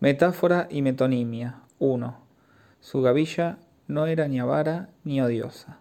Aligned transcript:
Metáfora 0.00 0.66
y 0.70 0.80
metonimia. 0.80 1.60
1. 1.78 2.16
Su 2.80 3.02
gavilla 3.02 3.58
no 3.86 4.06
era 4.06 4.28
ni 4.28 4.40
avara 4.40 4.88
ni 5.04 5.20
odiosa. 5.20 5.78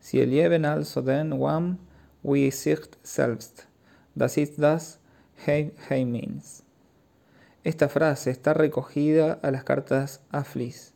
Si 0.00 0.22
el 0.22 0.30
Leben 0.30 0.64
also 0.64 1.02
den 1.02 1.38
wam 1.38 1.80
wie 2.22 2.50
sich 2.50 2.80
selbst. 3.02 3.66
Das 4.14 4.38
ist 4.38 4.58
das 4.58 5.00
Heimins. 5.46 6.62
Esta 7.62 7.90
frase 7.90 8.30
está 8.30 8.54
recogida 8.54 9.38
a 9.42 9.50
las 9.50 9.64
cartas 9.64 10.22
a 10.30 10.42
Fliss, 10.42 10.94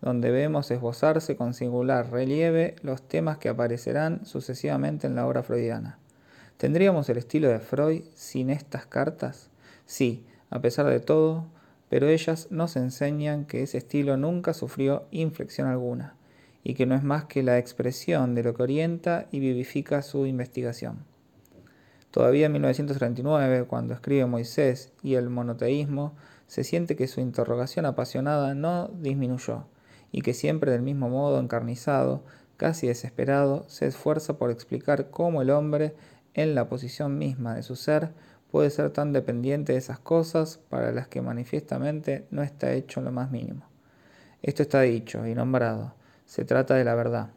donde 0.00 0.30
vemos 0.30 0.70
esbozarse 0.70 1.36
con 1.36 1.54
singular 1.54 2.12
relieve 2.12 2.76
los 2.82 3.02
temas 3.02 3.38
que 3.38 3.48
aparecerán 3.48 4.24
sucesivamente 4.26 5.08
en 5.08 5.16
la 5.16 5.26
obra 5.26 5.42
freudiana. 5.42 5.98
¿Tendríamos 6.56 7.08
el 7.08 7.18
estilo 7.18 7.48
de 7.48 7.58
Freud 7.58 8.04
sin 8.14 8.48
estas 8.48 8.86
cartas? 8.86 9.50
Sí, 9.86 10.24
a 10.50 10.60
pesar 10.60 10.86
de 10.86 11.00
todo, 11.00 11.46
pero 11.88 12.08
ellas 12.08 12.48
nos 12.50 12.76
enseñan 12.76 13.44
que 13.44 13.62
ese 13.62 13.78
estilo 13.78 14.16
nunca 14.16 14.52
sufrió 14.54 15.06
inflexión 15.10 15.68
alguna, 15.68 16.14
y 16.62 16.74
que 16.74 16.86
no 16.86 16.94
es 16.94 17.02
más 17.02 17.24
que 17.24 17.42
la 17.42 17.58
expresión 17.58 18.34
de 18.34 18.42
lo 18.42 18.54
que 18.54 18.62
orienta 18.62 19.26
y 19.30 19.40
vivifica 19.40 20.02
su 20.02 20.26
investigación. 20.26 21.04
Todavía 22.10 22.46
en 22.46 22.52
1939, 22.52 23.64
cuando 23.64 23.94
escribe 23.94 24.26
Moisés 24.26 24.92
y 25.02 25.14
el 25.14 25.28
monoteísmo, 25.30 26.14
se 26.46 26.64
siente 26.64 26.96
que 26.96 27.06
su 27.06 27.20
interrogación 27.20 27.84
apasionada 27.84 28.54
no 28.54 28.88
disminuyó, 28.88 29.66
y 30.10 30.22
que 30.22 30.34
siempre 30.34 30.72
del 30.72 30.82
mismo 30.82 31.08
modo 31.08 31.38
encarnizado, 31.38 32.22
casi 32.56 32.88
desesperado, 32.88 33.64
se 33.68 33.86
esfuerza 33.86 34.38
por 34.38 34.50
explicar 34.50 35.10
cómo 35.10 35.42
el 35.42 35.50
hombre, 35.50 35.94
en 36.34 36.54
la 36.54 36.68
posición 36.68 37.18
misma 37.18 37.54
de 37.54 37.62
su 37.62 37.76
ser, 37.76 38.10
puede 38.50 38.70
ser 38.70 38.90
tan 38.90 39.12
dependiente 39.12 39.72
de 39.72 39.78
esas 39.78 39.98
cosas 39.98 40.58
para 40.68 40.92
las 40.92 41.08
que 41.08 41.22
manifiestamente 41.22 42.26
no 42.30 42.42
está 42.42 42.72
hecho 42.72 43.00
lo 43.00 43.12
más 43.12 43.30
mínimo. 43.30 43.62
Esto 44.42 44.62
está 44.62 44.82
dicho 44.82 45.26
y 45.26 45.34
nombrado. 45.34 45.94
Se 46.26 46.44
trata 46.44 46.74
de 46.74 46.84
la 46.84 46.94
verdad. 46.94 47.30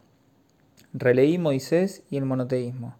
Releí 0.93 1.37
Moisés 1.37 2.03
y 2.09 2.17
el 2.17 2.25
monoteísmo, 2.25 2.95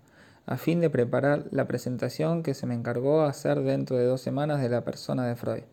a 0.45 0.57
fin 0.57 0.79
de 0.79 0.89
preparar 0.89 1.45
la 1.51 1.67
presentación 1.67 2.41
que 2.41 2.53
se 2.53 2.65
me 2.65 2.73
encargó 2.73 3.23
hacer 3.23 3.61
dentro 3.61 3.97
de 3.97 4.05
dos 4.05 4.21
semanas 4.21 4.61
de 4.61 4.69
la 4.69 4.85
persona 4.85 5.27
de 5.27 5.35
Freud. 5.35 5.63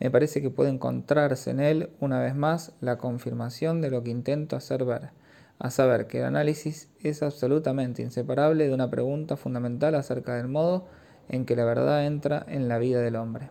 Me 0.00 0.10
parece 0.10 0.40
que 0.40 0.50
puede 0.50 0.70
encontrarse 0.70 1.50
en 1.50 1.60
él, 1.60 1.90
una 2.00 2.20
vez 2.20 2.34
más, 2.34 2.72
la 2.80 2.98
confirmación 2.98 3.80
de 3.80 3.90
lo 3.90 4.02
que 4.02 4.10
intento 4.10 4.56
hacer 4.56 4.84
ver, 4.84 5.10
a 5.58 5.70
saber 5.70 6.06
que 6.06 6.20
el 6.20 6.24
análisis 6.24 6.88
es 7.00 7.22
absolutamente 7.22 8.02
inseparable 8.02 8.66
de 8.66 8.74
una 8.74 8.90
pregunta 8.90 9.36
fundamental 9.36 9.94
acerca 9.94 10.36
del 10.36 10.48
modo 10.48 10.86
en 11.28 11.44
que 11.44 11.56
la 11.56 11.64
verdad 11.64 12.06
entra 12.06 12.44
en 12.48 12.68
la 12.68 12.78
vida 12.78 13.00
del 13.00 13.16
hombre. 13.16 13.50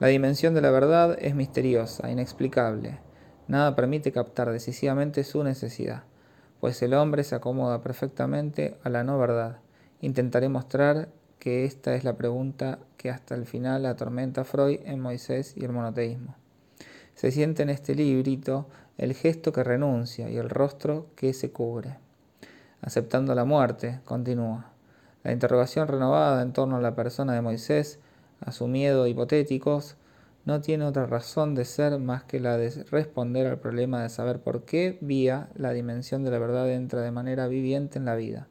La 0.00 0.08
dimensión 0.08 0.54
de 0.54 0.60
la 0.60 0.70
verdad 0.70 1.16
es 1.20 1.34
misteriosa, 1.34 2.10
inexplicable. 2.10 2.98
Nada 3.48 3.76
permite 3.76 4.12
captar 4.12 4.50
decisivamente 4.50 5.24
su 5.24 5.44
necesidad, 5.44 6.04
pues 6.60 6.82
el 6.82 6.94
hombre 6.94 7.24
se 7.24 7.34
acomoda 7.34 7.82
perfectamente 7.82 8.76
a 8.84 8.88
la 8.88 9.04
no 9.04 9.18
verdad. 9.18 9.58
Intentaré 10.00 10.48
mostrar 10.48 11.08
que 11.38 11.64
esta 11.64 11.94
es 11.94 12.04
la 12.04 12.16
pregunta 12.16 12.78
que 12.96 13.10
hasta 13.10 13.34
el 13.34 13.46
final 13.46 13.86
atormenta 13.86 14.42
a 14.42 14.44
Freud 14.44 14.80
en 14.84 15.00
Moisés 15.00 15.54
y 15.56 15.64
el 15.64 15.72
monoteísmo. 15.72 16.36
Se 17.14 17.30
siente 17.30 17.62
en 17.62 17.70
este 17.70 17.94
librito 17.94 18.68
el 18.96 19.14
gesto 19.14 19.52
que 19.52 19.64
renuncia 19.64 20.30
y 20.30 20.36
el 20.36 20.48
rostro 20.48 21.06
que 21.16 21.32
se 21.32 21.50
cubre. 21.50 21.98
Aceptando 22.80 23.34
la 23.34 23.44
muerte, 23.44 24.00
continúa. 24.04 24.71
La 25.22 25.32
interrogación 25.32 25.88
renovada 25.88 26.42
en 26.42 26.52
torno 26.52 26.76
a 26.76 26.80
la 26.80 26.94
persona 26.94 27.34
de 27.34 27.42
Moisés, 27.42 28.00
a 28.40 28.52
su 28.52 28.66
miedo 28.66 29.06
hipotéticos, 29.06 29.96
no 30.44 30.60
tiene 30.60 30.84
otra 30.84 31.06
razón 31.06 31.54
de 31.54 31.64
ser 31.64 31.98
más 31.98 32.24
que 32.24 32.40
la 32.40 32.56
de 32.56 32.84
responder 32.90 33.46
al 33.46 33.60
problema 33.60 34.02
de 34.02 34.08
saber 34.08 34.40
por 34.40 34.64
qué 34.64 34.98
vía 35.00 35.48
la 35.54 35.72
dimensión 35.72 36.24
de 36.24 36.32
la 36.32 36.40
verdad 36.40 36.68
entra 36.70 37.00
de 37.00 37.12
manera 37.12 37.46
viviente 37.46 37.98
en 37.98 38.04
la 38.04 38.16
vida. 38.16 38.48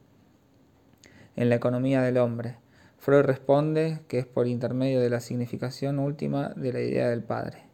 En 1.36 1.50
la 1.50 1.56
economía 1.56 2.00
del 2.00 2.16
hombre, 2.16 2.56
Freud 2.98 3.24
responde 3.24 4.00
que 4.08 4.18
es 4.20 4.26
por 4.26 4.46
intermedio 4.46 5.00
de 5.00 5.10
la 5.10 5.20
significación 5.20 5.98
última 5.98 6.50
de 6.50 6.72
la 6.72 6.80
idea 6.80 7.08
del 7.10 7.22
Padre. 7.22 7.64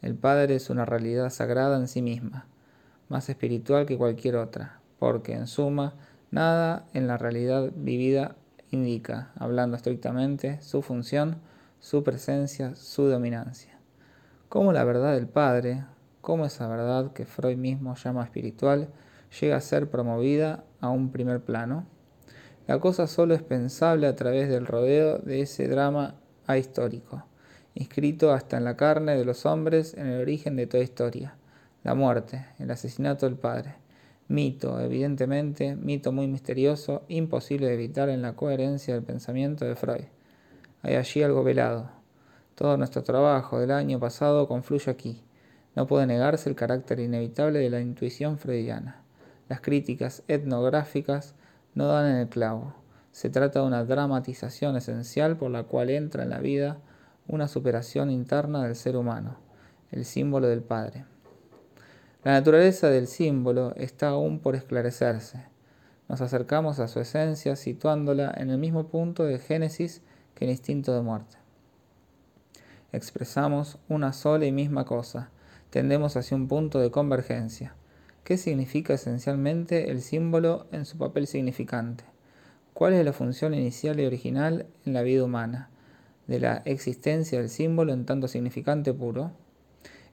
El 0.00 0.14
Padre 0.14 0.54
es 0.54 0.70
una 0.70 0.84
realidad 0.84 1.30
sagrada 1.30 1.76
en 1.76 1.88
sí 1.88 2.00
misma, 2.00 2.46
más 3.08 3.28
espiritual 3.28 3.86
que 3.86 3.98
cualquier 3.98 4.36
otra, 4.36 4.80
porque, 4.98 5.34
en 5.34 5.46
suma, 5.46 5.94
Nada 6.32 6.86
en 6.94 7.06
la 7.08 7.18
realidad 7.18 7.72
vivida 7.76 8.36
indica, 8.70 9.32
hablando 9.36 9.76
estrictamente, 9.76 10.62
su 10.62 10.80
función, 10.80 11.36
su 11.78 12.02
presencia, 12.02 12.74
su 12.74 13.02
dominancia. 13.04 13.78
Cómo 14.48 14.72
la 14.72 14.82
verdad 14.82 15.12
del 15.12 15.28
Padre, 15.28 15.84
cómo 16.22 16.46
esa 16.46 16.68
verdad 16.68 17.12
que 17.12 17.26
Freud 17.26 17.58
mismo 17.58 17.94
llama 17.96 18.24
espiritual, 18.24 18.88
llega 19.42 19.56
a 19.56 19.60
ser 19.60 19.90
promovida 19.90 20.64
a 20.80 20.88
un 20.88 21.12
primer 21.12 21.42
plano. 21.42 21.84
La 22.66 22.80
cosa 22.80 23.06
solo 23.08 23.34
es 23.34 23.42
pensable 23.42 24.06
a 24.06 24.16
través 24.16 24.48
del 24.48 24.66
rodeo 24.66 25.18
de 25.18 25.42
ese 25.42 25.68
drama 25.68 26.14
ahistórico, 26.46 27.26
inscrito 27.74 28.32
hasta 28.32 28.56
en 28.56 28.64
la 28.64 28.78
carne 28.78 29.18
de 29.18 29.26
los 29.26 29.44
hombres 29.44 29.92
en 29.98 30.06
el 30.06 30.22
origen 30.22 30.56
de 30.56 30.66
toda 30.66 30.82
historia, 30.82 31.36
la 31.84 31.94
muerte, 31.94 32.46
el 32.58 32.70
asesinato 32.70 33.26
del 33.26 33.36
Padre 33.36 33.81
Mito, 34.32 34.80
evidentemente, 34.80 35.76
mito 35.76 36.10
muy 36.10 36.26
misterioso, 36.26 37.02
imposible 37.08 37.66
de 37.66 37.74
evitar 37.74 38.08
en 38.08 38.22
la 38.22 38.34
coherencia 38.34 38.94
del 38.94 39.02
pensamiento 39.02 39.66
de 39.66 39.76
Freud. 39.76 40.06
Hay 40.80 40.94
allí 40.94 41.22
algo 41.22 41.44
velado. 41.44 41.90
Todo 42.54 42.78
nuestro 42.78 43.02
trabajo 43.02 43.60
del 43.60 43.72
año 43.72 44.00
pasado 44.00 44.48
confluye 44.48 44.90
aquí. 44.90 45.22
No 45.76 45.86
puede 45.86 46.06
negarse 46.06 46.48
el 46.48 46.56
carácter 46.56 47.00
inevitable 47.00 47.58
de 47.58 47.68
la 47.68 47.82
intuición 47.82 48.38
freudiana. 48.38 49.02
Las 49.50 49.60
críticas 49.60 50.22
etnográficas 50.28 51.34
no 51.74 51.88
dan 51.88 52.12
en 52.12 52.16
el 52.16 52.28
clavo. 52.30 52.74
Se 53.10 53.28
trata 53.28 53.60
de 53.60 53.66
una 53.66 53.84
dramatización 53.84 54.78
esencial 54.78 55.36
por 55.36 55.50
la 55.50 55.64
cual 55.64 55.90
entra 55.90 56.22
en 56.22 56.30
la 56.30 56.38
vida 56.38 56.78
una 57.28 57.48
superación 57.48 58.10
interna 58.10 58.64
del 58.64 58.76
ser 58.76 58.96
humano, 58.96 59.36
el 59.90 60.06
símbolo 60.06 60.48
del 60.48 60.62
Padre. 60.62 61.04
La 62.24 62.32
naturaleza 62.32 62.88
del 62.88 63.08
símbolo 63.08 63.74
está 63.74 64.10
aún 64.10 64.38
por 64.38 64.54
esclarecerse. 64.54 65.44
Nos 66.08 66.20
acercamos 66.20 66.78
a 66.78 66.86
su 66.86 67.00
esencia 67.00 67.56
situándola 67.56 68.32
en 68.36 68.50
el 68.50 68.58
mismo 68.58 68.86
punto 68.86 69.24
de 69.24 69.40
génesis 69.40 70.02
que 70.36 70.44
el 70.44 70.52
instinto 70.52 70.94
de 70.94 71.02
muerte. 71.02 71.36
Expresamos 72.92 73.78
una 73.88 74.12
sola 74.12 74.46
y 74.46 74.52
misma 74.52 74.84
cosa, 74.84 75.30
tendemos 75.70 76.16
hacia 76.16 76.36
un 76.36 76.46
punto 76.46 76.78
de 76.78 76.92
convergencia. 76.92 77.74
¿Qué 78.22 78.36
significa 78.36 78.94
esencialmente 78.94 79.90
el 79.90 80.00
símbolo 80.00 80.66
en 80.70 80.84
su 80.84 80.98
papel 80.98 81.26
significante? 81.26 82.04
¿Cuál 82.72 82.92
es 82.92 83.04
la 83.04 83.12
función 83.12 83.52
inicial 83.52 83.98
y 83.98 84.06
original 84.06 84.66
en 84.86 84.92
la 84.92 85.02
vida 85.02 85.24
humana 85.24 85.70
de 86.28 86.38
la 86.38 86.62
existencia 86.66 87.40
del 87.40 87.48
símbolo 87.48 87.92
en 87.92 88.06
tanto 88.06 88.28
significante 88.28 88.94
puro? 88.94 89.32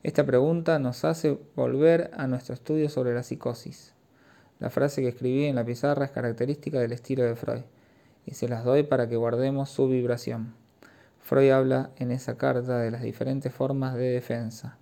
Esta 0.01 0.25
pregunta 0.25 0.79
nos 0.79 1.03
hace 1.03 1.37
volver 1.57 2.11
a 2.13 2.25
nuestro 2.25 2.53
estudio 2.53 2.87
sobre 2.87 3.13
la 3.13 3.21
psicosis. 3.21 3.93
La 4.57 4.69
frase 4.69 5.01
que 5.01 5.09
escribí 5.09 5.43
en 5.43 5.55
la 5.55 5.65
pizarra 5.65 6.05
es 6.05 6.11
característica 6.11 6.79
del 6.79 6.93
estilo 6.93 7.23
de 7.23 7.35
Freud, 7.35 7.63
y 8.25 8.33
se 8.33 8.47
las 8.47 8.63
doy 8.63 8.83
para 8.83 9.09
que 9.09 9.17
guardemos 9.17 9.69
su 9.69 9.89
vibración. 9.89 10.53
Freud 11.19 11.51
habla 11.51 11.89
en 11.97 12.11
esa 12.11 12.37
carta 12.37 12.79
de 12.79 12.91
las 12.91 13.01
diferentes 13.01 13.53
formas 13.53 13.95
de 13.95 14.11
defensa. 14.11 14.77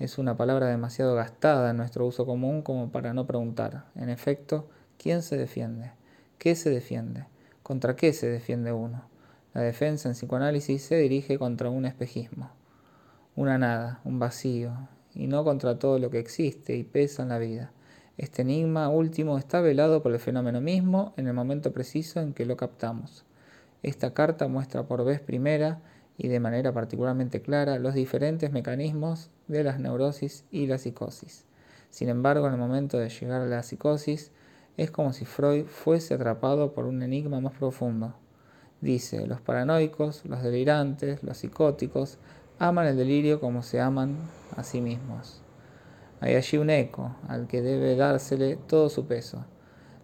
Es 0.00 0.18
una 0.18 0.36
palabra 0.36 0.66
demasiado 0.66 1.14
gastada 1.14 1.70
en 1.70 1.76
nuestro 1.76 2.04
uso 2.04 2.26
común 2.26 2.62
como 2.62 2.90
para 2.90 3.14
no 3.14 3.28
preguntar, 3.28 3.84
en 3.94 4.08
efecto, 4.08 4.68
¿quién 4.98 5.22
se 5.22 5.36
defiende? 5.36 5.92
¿Qué 6.38 6.56
se 6.56 6.70
defiende? 6.70 7.26
¿Contra 7.62 7.94
qué 7.94 8.12
se 8.12 8.28
defiende 8.28 8.72
uno? 8.72 9.04
La 9.54 9.60
defensa 9.60 10.08
en 10.08 10.16
psicoanálisis 10.16 10.82
se 10.82 10.96
dirige 10.96 11.38
contra 11.38 11.70
un 11.70 11.84
espejismo 11.84 12.50
una 13.38 13.56
nada, 13.56 14.00
un 14.02 14.18
vacío, 14.18 14.72
y 15.14 15.28
no 15.28 15.44
contra 15.44 15.78
todo 15.78 16.00
lo 16.00 16.10
que 16.10 16.18
existe 16.18 16.74
y 16.76 16.82
pesa 16.82 17.22
en 17.22 17.28
la 17.28 17.38
vida. 17.38 17.70
Este 18.16 18.42
enigma 18.42 18.88
último 18.88 19.38
está 19.38 19.60
velado 19.60 20.02
por 20.02 20.12
el 20.12 20.18
fenómeno 20.18 20.60
mismo 20.60 21.14
en 21.16 21.28
el 21.28 21.34
momento 21.34 21.72
preciso 21.72 22.18
en 22.18 22.34
que 22.34 22.46
lo 22.46 22.56
captamos. 22.56 23.24
Esta 23.84 24.12
carta 24.12 24.48
muestra 24.48 24.88
por 24.88 25.04
vez 25.04 25.20
primera 25.20 25.80
y 26.16 26.26
de 26.26 26.40
manera 26.40 26.72
particularmente 26.72 27.40
clara 27.40 27.78
los 27.78 27.94
diferentes 27.94 28.50
mecanismos 28.50 29.30
de 29.46 29.62
las 29.62 29.78
neurosis 29.78 30.44
y 30.50 30.66
la 30.66 30.78
psicosis. 30.78 31.44
Sin 31.90 32.08
embargo, 32.08 32.48
en 32.48 32.54
el 32.54 32.58
momento 32.58 32.98
de 32.98 33.08
llegar 33.08 33.42
a 33.42 33.46
la 33.46 33.62
psicosis, 33.62 34.32
es 34.76 34.90
como 34.90 35.12
si 35.12 35.24
Freud 35.24 35.66
fuese 35.66 36.14
atrapado 36.14 36.72
por 36.72 36.86
un 36.86 37.04
enigma 37.04 37.40
más 37.40 37.52
profundo. 37.52 38.14
Dice, 38.80 39.26
los 39.28 39.40
paranoicos, 39.40 40.24
los 40.24 40.42
delirantes, 40.42 41.22
los 41.22 41.38
psicóticos, 41.38 42.18
aman 42.58 42.86
el 42.86 42.96
delirio 42.96 43.40
como 43.40 43.62
se 43.62 43.80
aman 43.80 44.16
a 44.56 44.64
sí 44.64 44.80
mismos. 44.80 45.40
Hay 46.20 46.34
allí 46.34 46.58
un 46.58 46.70
eco 46.70 47.14
al 47.28 47.46
que 47.46 47.62
debe 47.62 47.94
dársele 47.94 48.56
todo 48.56 48.88
su 48.88 49.06
peso, 49.06 49.44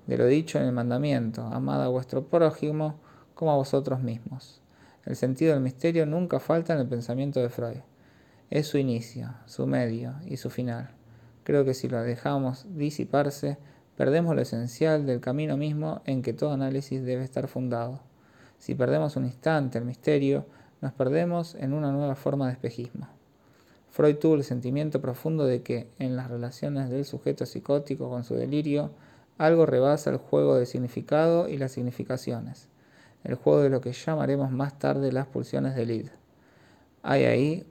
de 0.06 0.16
lo 0.16 0.26
dicho 0.26 0.58
en 0.58 0.66
el 0.66 0.72
mandamiento, 0.72 1.42
amad 1.42 1.82
a 1.82 1.88
vuestro 1.88 2.28
prójimo 2.28 3.00
como 3.34 3.50
a 3.50 3.56
vosotros 3.56 4.00
mismos. 4.00 4.60
El 5.04 5.16
sentido 5.16 5.52
del 5.52 5.62
misterio 5.62 6.06
nunca 6.06 6.38
falta 6.38 6.72
en 6.74 6.80
el 6.80 6.88
pensamiento 6.88 7.40
de 7.40 7.48
Freud. 7.48 7.80
es 8.50 8.68
su 8.68 8.78
inicio, 8.78 9.34
su 9.46 9.66
medio 9.66 10.14
y 10.26 10.36
su 10.36 10.50
final. 10.50 10.90
Creo 11.42 11.64
que 11.64 11.74
si 11.74 11.88
lo 11.88 12.00
dejamos 12.02 12.66
disiparse, 12.68 13.58
perdemos 13.96 14.36
lo 14.36 14.42
esencial 14.42 15.06
del 15.06 15.20
camino 15.20 15.56
mismo 15.56 16.02
en 16.04 16.22
que 16.22 16.32
todo 16.32 16.52
análisis 16.52 17.04
debe 17.04 17.24
estar 17.24 17.48
fundado. 17.48 18.00
Si 18.58 18.74
perdemos 18.74 19.16
un 19.16 19.24
instante 19.24 19.78
el 19.78 19.84
misterio, 19.84 20.46
nos 20.84 20.92
perdemos 20.92 21.54
en 21.54 21.72
una 21.72 21.90
nueva 21.92 22.14
forma 22.14 22.46
de 22.46 22.52
espejismo. 22.52 23.08
Freud 23.88 24.16
tuvo 24.16 24.34
el 24.34 24.44
sentimiento 24.44 25.00
profundo 25.00 25.46
de 25.46 25.62
que, 25.62 25.88
en 25.98 26.14
las 26.14 26.28
relaciones 26.28 26.90
del 26.90 27.06
sujeto 27.06 27.46
psicótico 27.46 28.10
con 28.10 28.22
su 28.22 28.34
delirio, 28.34 28.90
algo 29.38 29.64
rebasa 29.64 30.10
el 30.10 30.18
juego 30.18 30.56
del 30.56 30.66
significado 30.66 31.48
y 31.48 31.56
las 31.56 31.72
significaciones, 31.72 32.68
el 33.24 33.34
juego 33.36 33.62
de 33.62 33.70
lo 33.70 33.80
que 33.80 33.92
llamaremos 33.92 34.50
más 34.50 34.78
tarde 34.78 35.10
las 35.10 35.26
pulsiones 35.26 35.74
del 35.74 35.90
id. 35.90 36.08
Hay 37.02 37.24
ahí 37.24 37.66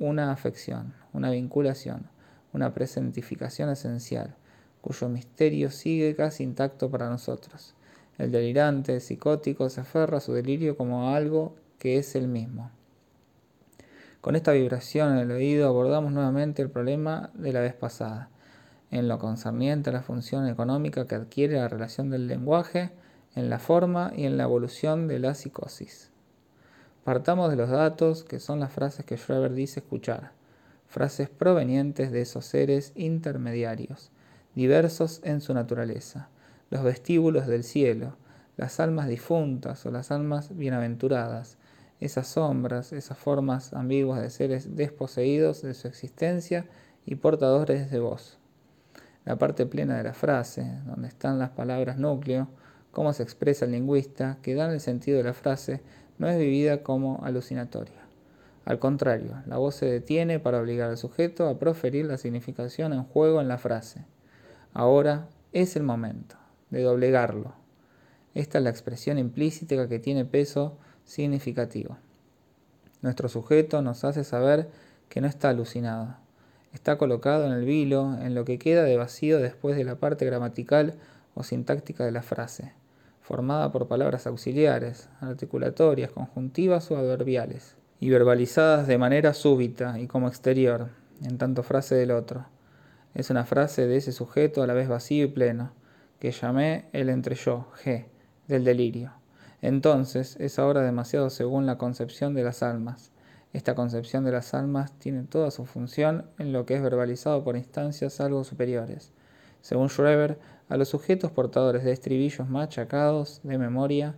una 0.00 0.32
afección, 0.32 0.92
una 1.12 1.30
vinculación, 1.30 2.08
una 2.52 2.74
presentificación 2.74 3.70
esencial, 3.70 4.34
cuyo 4.80 5.08
misterio 5.08 5.70
sigue 5.70 6.16
casi 6.16 6.42
intacto 6.42 6.90
para 6.90 7.08
nosotros. 7.08 7.76
El 8.18 8.32
delirante, 8.32 8.98
psicótico, 8.98 9.70
se 9.70 9.82
aferra 9.82 10.18
a 10.18 10.20
su 10.20 10.32
delirio 10.32 10.76
como 10.76 11.10
a 11.10 11.16
algo 11.16 11.54
que 11.86 11.98
es 11.98 12.16
el 12.16 12.26
mismo. 12.26 12.72
Con 14.20 14.34
esta 14.34 14.50
vibración 14.50 15.12
en 15.12 15.18
el 15.18 15.30
oído 15.30 15.68
abordamos 15.68 16.10
nuevamente 16.10 16.60
el 16.60 16.68
problema 16.68 17.30
de 17.34 17.52
la 17.52 17.60
vez 17.60 17.74
pasada, 17.74 18.28
en 18.90 19.06
lo 19.06 19.20
concerniente 19.20 19.90
a 19.90 19.92
la 19.92 20.02
función 20.02 20.48
económica 20.48 21.06
que 21.06 21.14
adquiere 21.14 21.54
la 21.54 21.68
relación 21.68 22.10
del 22.10 22.26
lenguaje, 22.26 22.90
en 23.36 23.50
la 23.50 23.60
forma 23.60 24.10
y 24.16 24.24
en 24.24 24.36
la 24.36 24.42
evolución 24.42 25.06
de 25.06 25.20
la 25.20 25.36
psicosis. 25.36 26.10
Partamos 27.04 27.50
de 27.50 27.56
los 27.56 27.70
datos, 27.70 28.24
que 28.24 28.40
son 28.40 28.58
las 28.58 28.72
frases 28.72 29.06
que 29.06 29.16
Schreber 29.16 29.54
dice 29.54 29.78
escuchar, 29.78 30.32
frases 30.88 31.28
provenientes 31.28 32.10
de 32.10 32.22
esos 32.22 32.46
seres 32.46 32.90
intermediarios, 32.96 34.10
diversos 34.56 35.20
en 35.22 35.40
su 35.40 35.54
naturaleza, 35.54 36.30
los 36.68 36.82
vestíbulos 36.82 37.46
del 37.46 37.62
cielo, 37.62 38.16
las 38.56 38.80
almas 38.80 39.06
difuntas 39.06 39.86
o 39.86 39.92
las 39.92 40.10
almas 40.10 40.56
bienaventuradas, 40.56 41.58
esas 42.00 42.28
sombras, 42.28 42.92
esas 42.92 43.18
formas 43.18 43.72
ambiguas 43.72 44.20
de 44.20 44.30
seres 44.30 44.76
desposeídos 44.76 45.62
de 45.62 45.74
su 45.74 45.88
existencia 45.88 46.66
y 47.04 47.14
portadores 47.16 47.90
de 47.90 48.00
voz. 48.00 48.38
La 49.24 49.36
parte 49.36 49.66
plena 49.66 49.96
de 49.96 50.04
la 50.04 50.14
frase, 50.14 50.80
donde 50.84 51.08
están 51.08 51.38
las 51.38 51.50
palabras 51.50 51.98
núcleo, 51.98 52.48
cómo 52.92 53.12
se 53.12 53.22
expresa 53.22 53.64
el 53.64 53.72
lingüista, 53.72 54.38
que 54.42 54.54
dan 54.54 54.70
el 54.70 54.80
sentido 54.80 55.18
de 55.18 55.24
la 55.24 55.34
frase, 55.34 55.82
no 56.18 56.28
es 56.28 56.38
vivida 56.38 56.82
como 56.82 57.20
alucinatoria. 57.24 58.06
Al 58.64 58.78
contrario, 58.78 59.42
la 59.46 59.58
voz 59.58 59.76
se 59.76 59.86
detiene 59.86 60.40
para 60.40 60.60
obligar 60.60 60.90
al 60.90 60.96
sujeto 60.96 61.48
a 61.48 61.58
proferir 61.58 62.06
la 62.06 62.18
significación 62.18 62.92
en 62.92 63.04
juego 63.04 63.40
en 63.40 63.48
la 63.48 63.58
frase. 63.58 64.04
Ahora 64.72 65.28
es 65.52 65.76
el 65.76 65.84
momento 65.84 66.36
de 66.70 66.82
doblegarlo. 66.82 67.54
Esta 68.34 68.58
es 68.58 68.64
la 68.64 68.70
expresión 68.70 69.18
implícita 69.18 69.88
que 69.88 69.98
tiene 69.98 70.24
peso 70.24 70.78
significativo. 71.06 71.96
Nuestro 73.00 73.30
sujeto 73.30 73.80
nos 73.80 74.04
hace 74.04 74.24
saber 74.24 74.68
que 75.08 75.22
no 75.22 75.26
está 75.26 75.48
alucinado. 75.48 76.16
Está 76.74 76.98
colocado 76.98 77.46
en 77.46 77.52
el 77.52 77.64
vilo, 77.64 78.18
en 78.20 78.34
lo 78.34 78.44
que 78.44 78.58
queda 78.58 78.82
de 78.82 78.98
vacío 78.98 79.38
después 79.38 79.76
de 79.76 79.84
la 79.84 79.94
parte 79.94 80.26
gramatical 80.26 80.96
o 81.34 81.42
sintáctica 81.42 82.04
de 82.04 82.12
la 82.12 82.22
frase 82.22 82.74
formada 83.26 83.72
por 83.72 83.88
palabras 83.88 84.28
auxiliares, 84.28 85.08
articulatorias, 85.20 86.12
conjuntivas 86.12 86.88
o 86.92 86.96
adverbiales, 86.96 87.74
y 87.98 88.08
verbalizadas 88.08 88.86
de 88.86 88.98
manera 88.98 89.34
súbita 89.34 89.98
y 89.98 90.06
como 90.06 90.28
exterior, 90.28 90.90
en 91.24 91.36
tanto 91.36 91.64
frase 91.64 91.96
del 91.96 92.12
otro. 92.12 92.46
Es 93.14 93.30
una 93.30 93.44
frase 93.44 93.88
de 93.88 93.96
ese 93.96 94.12
sujeto 94.12 94.62
a 94.62 94.68
la 94.68 94.74
vez 94.74 94.88
vacío 94.88 95.24
y 95.24 95.28
pleno, 95.28 95.72
que 96.20 96.30
llamé 96.30 96.84
el 96.92 97.08
entre 97.08 97.34
yo, 97.34 97.66
G, 97.82 98.04
del 98.46 98.62
delirio. 98.62 99.12
Entonces 99.66 100.36
es 100.38 100.60
ahora 100.60 100.82
demasiado 100.82 101.28
según 101.28 101.66
la 101.66 101.76
concepción 101.76 102.34
de 102.34 102.44
las 102.44 102.62
almas. 102.62 103.10
Esta 103.52 103.74
concepción 103.74 104.24
de 104.24 104.30
las 104.30 104.54
almas 104.54 104.92
tiene 105.00 105.24
toda 105.24 105.50
su 105.50 105.66
función 105.66 106.24
en 106.38 106.52
lo 106.52 106.64
que 106.64 106.76
es 106.76 106.82
verbalizado 106.82 107.42
por 107.42 107.56
instancias 107.56 108.20
algo 108.20 108.44
superiores. 108.44 109.10
Según 109.62 109.88
Schreber, 109.88 110.38
a 110.68 110.76
los 110.76 110.90
sujetos 110.90 111.32
portadores 111.32 111.82
de 111.82 111.90
estribillos 111.90 112.48
machacados 112.48 113.40
de 113.42 113.58
memoria, 113.58 114.14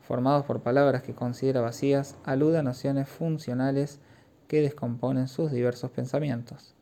formados 0.00 0.46
por 0.46 0.62
palabras 0.62 1.02
que 1.02 1.14
considera 1.14 1.60
vacías, 1.60 2.16
alude 2.24 2.56
a 2.56 2.62
nociones 2.62 3.06
funcionales 3.06 4.00
que 4.48 4.62
descomponen 4.62 5.28
sus 5.28 5.52
diversos 5.52 5.90
pensamientos. 5.90 6.74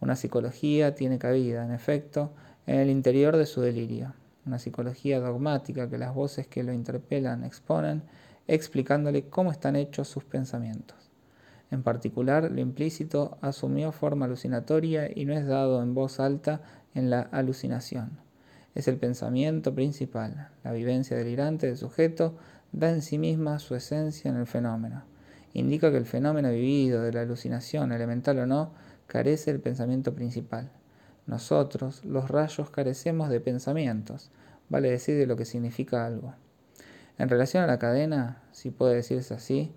Una 0.00 0.16
psicología 0.16 0.94
tiene 0.94 1.18
cabida, 1.18 1.62
en 1.66 1.72
efecto, 1.72 2.32
en 2.66 2.76
el 2.76 2.88
interior 2.88 3.36
de 3.36 3.44
su 3.44 3.60
delirio, 3.60 4.14
una 4.46 4.58
psicología 4.58 5.20
dogmática 5.20 5.88
que 5.88 5.98
las 5.98 6.14
voces 6.14 6.46
que 6.46 6.62
lo 6.62 6.72
interpelan 6.72 7.44
exponen, 7.44 8.02
explicándole 8.46 9.28
cómo 9.28 9.52
están 9.52 9.76
hechos 9.76 10.08
sus 10.08 10.24
pensamientos. 10.24 10.96
En 11.70 11.82
particular, 11.82 12.50
lo 12.50 12.60
implícito 12.60 13.38
asumió 13.42 13.92
forma 13.92 14.26
alucinatoria 14.26 15.08
y 15.14 15.24
no 15.24 15.34
es 15.34 15.46
dado 15.46 15.82
en 15.82 15.94
voz 15.94 16.18
alta 16.18 16.62
en 16.94 17.10
la 17.10 17.20
alucinación 17.20 18.18
es 18.74 18.88
el 18.88 18.98
pensamiento 18.98 19.74
principal. 19.74 20.48
La 20.62 20.72
vivencia 20.72 21.16
delirante 21.16 21.66
del 21.66 21.76
sujeto 21.76 22.36
da 22.72 22.90
en 22.90 23.02
sí 23.02 23.18
misma 23.18 23.58
su 23.58 23.74
esencia 23.74 24.30
en 24.30 24.36
el 24.36 24.46
fenómeno. 24.46 25.04
Indica 25.52 25.90
que 25.90 25.96
el 25.96 26.06
fenómeno 26.06 26.50
vivido 26.50 27.02
de 27.02 27.12
la 27.12 27.22
alucinación, 27.22 27.92
elemental 27.92 28.38
o 28.38 28.46
no, 28.46 28.72
carece 29.06 29.50
del 29.50 29.60
pensamiento 29.60 30.14
principal. 30.14 30.70
Nosotros, 31.30 32.04
los 32.04 32.28
rayos, 32.28 32.70
carecemos 32.70 33.28
de 33.28 33.38
pensamientos, 33.38 34.32
vale 34.68 34.90
decir 34.90 35.16
de 35.16 35.28
lo 35.28 35.36
que 35.36 35.44
significa 35.44 36.04
algo. 36.04 36.34
En 37.18 37.28
relación 37.28 37.62
a 37.62 37.68
la 37.68 37.78
cadena, 37.78 38.42
si 38.50 38.72
puede 38.72 38.96
decirse 38.96 39.34
así, 39.34 39.72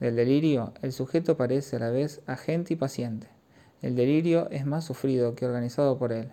del 0.00 0.16
delirio, 0.16 0.72
el 0.82 0.90
sujeto 0.90 1.36
parece 1.36 1.76
a 1.76 1.78
la 1.78 1.90
vez 1.90 2.22
agente 2.26 2.74
y 2.74 2.76
paciente. 2.76 3.28
El 3.82 3.94
delirio 3.94 4.48
es 4.50 4.66
más 4.66 4.84
sufrido 4.84 5.36
que 5.36 5.46
organizado 5.46 5.96
por 5.96 6.12
él. 6.12 6.32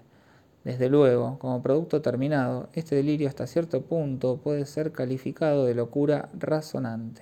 Desde 0.63 0.89
luego, 0.89 1.37
como 1.37 1.61
producto 1.61 2.01
terminado, 2.01 2.67
este 2.73 2.95
delirio 2.95 3.27
hasta 3.27 3.45
cierto 3.45 3.83
punto 3.83 4.37
puede 4.37 4.65
ser 4.65 4.91
calificado 4.91 5.65
de 5.65 5.75
locura 5.75 6.29
razonante, 6.33 7.21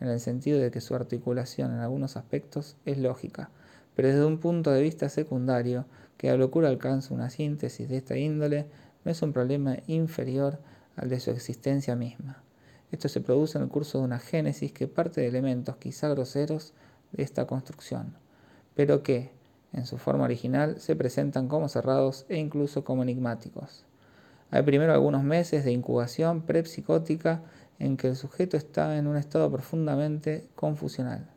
en 0.00 0.08
el 0.08 0.20
sentido 0.20 0.60
de 0.60 0.70
que 0.70 0.82
su 0.82 0.94
articulación 0.94 1.72
en 1.72 1.78
algunos 1.78 2.18
aspectos 2.18 2.76
es 2.84 2.98
lógica, 2.98 3.48
pero 3.96 4.08
desde 4.08 4.26
un 4.26 4.36
punto 4.36 4.70
de 4.70 4.82
vista 4.82 5.08
secundario, 5.08 5.86
que 6.16 6.28
la 6.28 6.36
locura 6.36 6.68
alcanza 6.68 7.14
una 7.14 7.30
síntesis 7.30 7.88
de 7.88 7.98
esta 7.98 8.16
índole, 8.16 8.66
no 9.04 9.10
es 9.10 9.20
un 9.22 9.32
problema 9.32 9.76
inferior 9.86 10.58
al 10.96 11.08
de 11.08 11.20
su 11.20 11.30
existencia 11.30 11.96
misma. 11.96 12.42
Esto 12.92 13.08
se 13.08 13.20
produce 13.20 13.58
en 13.58 13.64
el 13.64 13.70
curso 13.70 13.98
de 13.98 14.04
una 14.04 14.18
génesis 14.18 14.72
que 14.72 14.86
parte 14.86 15.20
de 15.20 15.26
elementos 15.26 15.76
quizá 15.76 16.08
groseros 16.08 16.72
de 17.12 17.22
esta 17.22 17.46
construcción, 17.46 18.14
pero 18.74 19.02
que, 19.02 19.32
en 19.72 19.86
su 19.86 19.98
forma 19.98 20.24
original, 20.24 20.80
se 20.80 20.94
presentan 20.94 21.48
como 21.48 21.68
cerrados 21.68 22.24
e 22.28 22.38
incluso 22.38 22.84
como 22.84 23.02
enigmáticos. 23.02 23.84
Hay 24.50 24.62
primero 24.62 24.92
algunos 24.92 25.24
meses 25.24 25.64
de 25.64 25.72
incubación 25.72 26.42
prepsicótica 26.42 27.42
en 27.80 27.96
que 27.96 28.08
el 28.08 28.16
sujeto 28.16 28.56
está 28.56 28.96
en 28.96 29.08
un 29.08 29.16
estado 29.16 29.50
profundamente 29.50 30.46
confusional. 30.54 31.28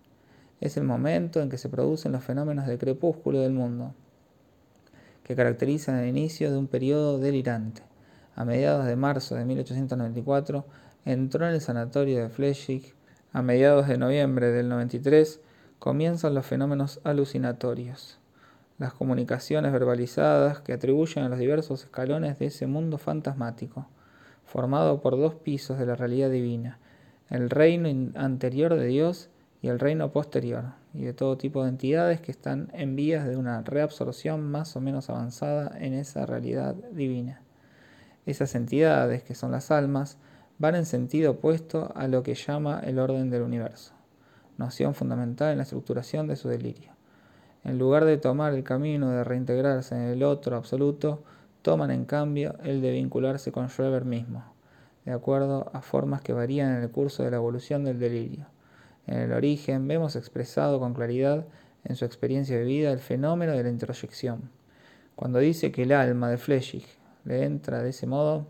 Es 0.62 0.78
el 0.78 0.84
momento 0.84 1.42
en 1.42 1.50
que 1.50 1.58
se 1.58 1.70
producen 1.70 2.12
los 2.12 2.24
fenómenos 2.24 2.68
de 2.68 2.78
crepúsculo 2.78 3.40
del 3.40 3.54
mundo, 3.54 3.96
que 5.28 5.36
caracterizan 5.36 5.98
el 5.98 6.08
inicio 6.08 6.52
de 6.52 6.58
un 6.58 6.68
periodo 6.68 7.20
delirante. 7.20 7.84
A 8.36 8.46
mediados 8.46 8.86
de 8.86 8.96
marzo 8.96 9.36
de 9.36 9.46
1894 9.46 10.66
entró 11.06 11.48
en 11.48 11.54
el 11.54 11.62
sanatorio 11.62 12.22
de 12.22 12.30
Flechig. 12.30 12.96
A 13.34 13.42
mediados 13.42 13.88
de 13.88 13.98
noviembre 13.98 14.48
del 14.48 14.70
93 14.70 15.42
comienzan 15.80 16.34
los 16.34 16.46
fenómenos 16.46 17.02
alucinatorios 17.04 18.20
las 18.78 18.94
comunicaciones 18.94 19.72
verbalizadas 19.72 20.60
que 20.62 20.74
atribuyen 20.74 21.24
a 21.24 21.30
los 21.30 21.40
diversos 21.40 21.84
escalones 21.84 22.38
de 22.38 22.48
ese 22.48 22.68
mundo 22.68 22.98
fantasmático, 22.98 23.88
formado 24.46 25.02
por 25.02 25.18
dos 25.18 25.34
pisos 25.36 25.80
de 25.80 25.88
la 25.88 25.96
realidad 25.96 26.30
divina, 26.30 26.78
el 27.30 27.50
reino 27.50 28.12
anterior 28.16 28.76
de 28.76 28.86
Dios 28.86 29.30
y 29.62 29.70
el 29.70 29.80
reino 29.80 30.12
posterior, 30.12 30.74
y 30.98 31.04
de 31.06 31.14
todo 31.14 31.38
tipo 31.38 31.64
de 31.64 31.70
entidades 31.70 32.22
que 32.22 32.32
están 32.32 32.72
en 32.74 32.96
vías 32.96 33.28
de 33.28 33.38
una 33.38 33.62
reabsorción 33.62 34.50
más 34.50 34.76
o 34.76 34.82
menos 34.82 35.12
avanzada 35.12 35.78
en 35.80 35.94
esa 35.94 36.26
realidad 36.26 36.74
divina. 36.92 37.42
Esas 38.26 38.56
entidades, 38.56 39.22
que 39.22 39.36
son 39.36 39.52
las 39.52 39.70
almas, 39.70 40.18
van 40.58 40.74
en 40.74 40.88
sentido 40.88 41.34
opuesto 41.34 41.92
a 41.96 42.08
lo 42.08 42.24
que 42.24 42.34
llama 42.34 42.82
el 42.84 42.98
orden 42.98 43.30
del 43.30 43.44
universo, 43.44 43.94
noción 44.58 44.96
fundamental 44.96 45.52
en 45.52 45.58
la 45.58 45.64
estructuración 45.64 46.26
de 46.26 46.36
su 46.36 46.50
delirio. 46.50 46.94
En 47.64 47.78
lugar 47.78 48.04
de 48.06 48.18
tomar 48.18 48.56
el 48.56 48.64
camino 48.64 49.12
de 49.12 49.24
reintegrarse 49.24 49.94
en 49.94 50.02
el 50.02 50.24
otro 50.24 50.56
absoluto, 50.56 51.24
toman 51.62 51.92
en 51.92 52.06
cambio 52.06 52.56
el 52.64 52.82
de 52.82 52.90
vincularse 52.90 53.52
con 53.52 53.70
Schreber 53.70 54.04
mismo, 54.04 54.44
de 55.06 55.12
acuerdo 55.12 55.70
a 55.74 55.82
formas 55.82 56.22
que 56.22 56.34
varían 56.34 56.76
en 56.76 56.82
el 56.82 56.90
curso 56.90 57.22
de 57.22 57.30
la 57.30 57.38
evolución 57.38 57.84
del 57.84 58.00
delirio. 58.00 58.48
En 59.08 59.20
el 59.20 59.32
origen 59.32 59.88
vemos 59.88 60.16
expresado 60.16 60.80
con 60.80 60.94
claridad 60.94 61.48
en 61.86 61.96
su 61.96 62.06
experiencia 62.06 62.58
de 62.58 62.66
vida 62.66 62.92
el 62.92 63.00
fenómeno 63.00 63.54
de 63.54 63.64
la 63.64 63.70
introyección. 63.70 64.52
Cuando 65.16 65.40
dice 65.40 65.72
que 65.72 65.84
el 65.84 65.94
alma 65.94 66.30
de 66.30 66.38
Flechig 66.38 66.86
le 67.24 67.44
entra 67.44 67.82
de 67.82 67.90
ese 67.90 68.06
modo 68.06 68.48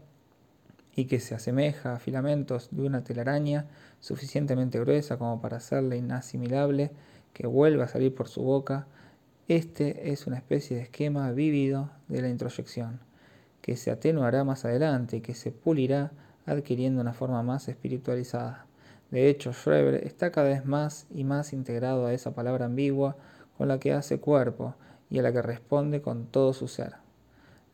y 0.96 1.06
que 1.06 1.20
se 1.20 1.36
asemeja 1.36 1.94
a 1.94 2.00
filamentos 2.00 2.70
de 2.72 2.82
una 2.82 3.04
telaraña 3.04 3.68
suficientemente 4.00 4.80
gruesa 4.80 5.18
como 5.18 5.40
para 5.40 5.58
hacerle 5.58 5.98
inasimilable 5.98 6.92
que 7.34 7.46
vuelva 7.46 7.84
a 7.86 7.88
salir 7.88 8.16
por 8.16 8.28
su 8.28 8.42
boca, 8.42 8.88
este 9.48 10.12
es 10.12 10.28
una 10.28 10.38
especie 10.38 10.76
de 10.76 10.84
esquema 10.84 11.32
vívido 11.32 11.92
de 12.08 12.22
la 12.22 12.30
introyección, 12.30 13.00
que 13.62 13.78
se 13.78 13.92
atenuará 13.92 14.44
más 14.44 14.66
adelante 14.66 15.18
y 15.18 15.22
que 15.22 15.36
se 15.36 15.52
pulirá 15.52 16.12
adquiriendo 16.46 17.00
una 17.00 17.14
forma 17.14 17.44
más 17.44 17.68
espiritualizada. 17.68 18.67
De 19.12 19.30
hecho, 19.30 19.54
Schreber 19.54 20.06
está 20.06 20.32
cada 20.32 20.50
vez 20.50 20.66
más 20.66 21.08
y 21.10 21.24
más 21.24 21.54
integrado 21.54 22.06
a 22.06 22.14
esa 22.14 22.36
palabra 22.36 22.66
ambigua 22.66 23.16
con 23.58 23.68
la 23.68 23.80
que 23.80 23.94
hace 23.94 24.20
cuerpo 24.20 24.76
y 25.10 25.20
a 25.20 25.22
la 25.22 25.32
que 25.32 25.42
responde 25.42 26.02
con 26.02 26.26
todo 26.28 26.54
su 26.54 26.68
ser. 26.68 26.96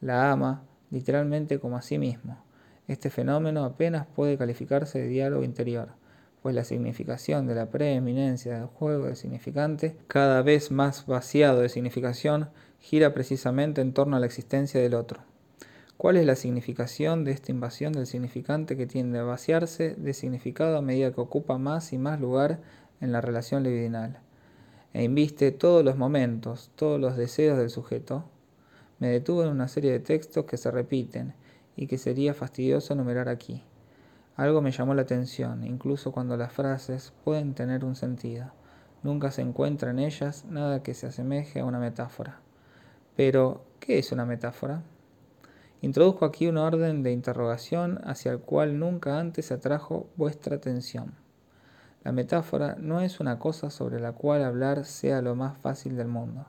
La 0.02 0.32
ama 0.32 0.64
literalmente 0.92 1.60
como 1.60 1.78
a 1.78 1.82
sí 1.82 1.98
mismo. 1.98 2.38
Este 2.88 3.10
fenómeno 3.10 3.64
apenas 3.64 4.06
puede 4.06 4.38
calificarse 4.38 5.00
de 5.00 5.08
diálogo 5.08 5.44
interior, 5.44 5.90
pues 6.42 6.54
la 6.54 6.66
significación 6.66 7.48
de 7.48 7.56
la 7.56 7.70
preeminencia 7.72 8.56
del 8.56 8.68
juego 8.68 9.06
del 9.06 9.16
significante, 9.16 9.96
cada 10.08 10.42
vez 10.42 10.70
más 10.70 11.06
vaciado 11.08 11.62
de 11.62 11.70
significación, 11.70 12.50
gira 12.80 13.14
precisamente 13.14 13.82
en 13.82 13.94
torno 13.94 14.18
a 14.18 14.20
la 14.20 14.26
existencia 14.26 14.82
del 14.82 14.94
otro. 14.94 15.33
¿Cuál 15.98 16.18
es 16.18 16.26
la 16.26 16.36
significación 16.36 17.24
de 17.24 17.32
esta 17.32 17.52
invasión 17.52 17.94
del 17.94 18.08
significante 18.08 18.76
que 18.76 18.88
tiende 18.88 19.20
a 19.20 19.24
vaciarse 19.24 19.96
de 19.96 20.14
significado 20.14 20.78
a 20.78 20.82
medida 20.82 21.12
que 21.12 21.22
ocupa 21.22 21.58
más 21.58 21.94
y 21.94 21.98
más 21.98 22.20
lugar 22.20 22.62
en 23.02 23.12
la 23.12 23.22
relación 23.22 23.64
libidinal? 23.64 24.20
e 24.94 25.04
inviste 25.04 25.52
todos 25.52 25.84
los 25.84 25.98
momentos, 25.98 26.70
todos 26.76 27.00
los 27.00 27.18
deseos 27.18 27.58
del 27.58 27.72
sujeto, 27.72 28.26
me 29.00 29.08
detuve 29.08 29.46
en 29.46 29.50
una 29.50 29.68
serie 29.68 29.92
de 29.92 30.00
textos 30.00 30.46
que 30.46 30.58
se 30.58 30.70
repiten 30.70 31.34
y 31.76 31.88
que 31.88 31.98
sería 31.98 32.36
fastidioso 32.36 32.94
enumerar 32.94 33.28
aquí. 33.28 33.64
Algo 34.36 34.62
me 34.62 34.72
llamó 34.72 34.94
la 34.94 35.02
atención, 35.02 35.64
incluso 35.64 36.12
cuando 36.12 36.38
las 36.38 36.54
frases 36.54 37.12
pueden 37.24 37.56
tener 37.56 37.84
un 37.84 37.96
sentido. 37.96 38.52
Nunca 39.02 39.32
se 39.32 39.42
encuentra 39.42 39.92
en 39.92 40.00
ellas 40.00 40.46
nada 40.46 40.84
que 40.84 40.94
se 40.94 41.08
asemeje 41.08 41.60
a 41.60 41.66
una 41.66 41.80
metáfora. 41.80 42.40
Pero, 43.16 43.66
¿qué 43.80 44.00
es 44.00 44.12
una 44.12 44.26
metáfora? 44.26 44.84
Introduzco 45.84 46.24
aquí 46.24 46.48
un 46.48 46.56
orden 46.56 47.04
de 47.04 47.12
interrogación 47.12 48.00
hacia 48.06 48.32
el 48.32 48.40
cual 48.40 48.80
nunca 48.80 49.20
antes 49.20 49.52
atrajo 49.52 50.08
vuestra 50.16 50.56
atención. 50.56 51.14
La 52.06 52.14
metáfora 52.14 52.78
no 52.80 53.02
es 53.02 53.20
una 53.20 53.38
cosa 53.38 53.70
sobre 53.70 54.00
la 54.00 54.14
cual 54.14 54.46
hablar 54.46 54.86
sea 54.86 55.22
lo 55.22 55.36
más 55.36 55.58
fácil 55.58 55.98
del 55.98 56.08
mundo. 56.08 56.46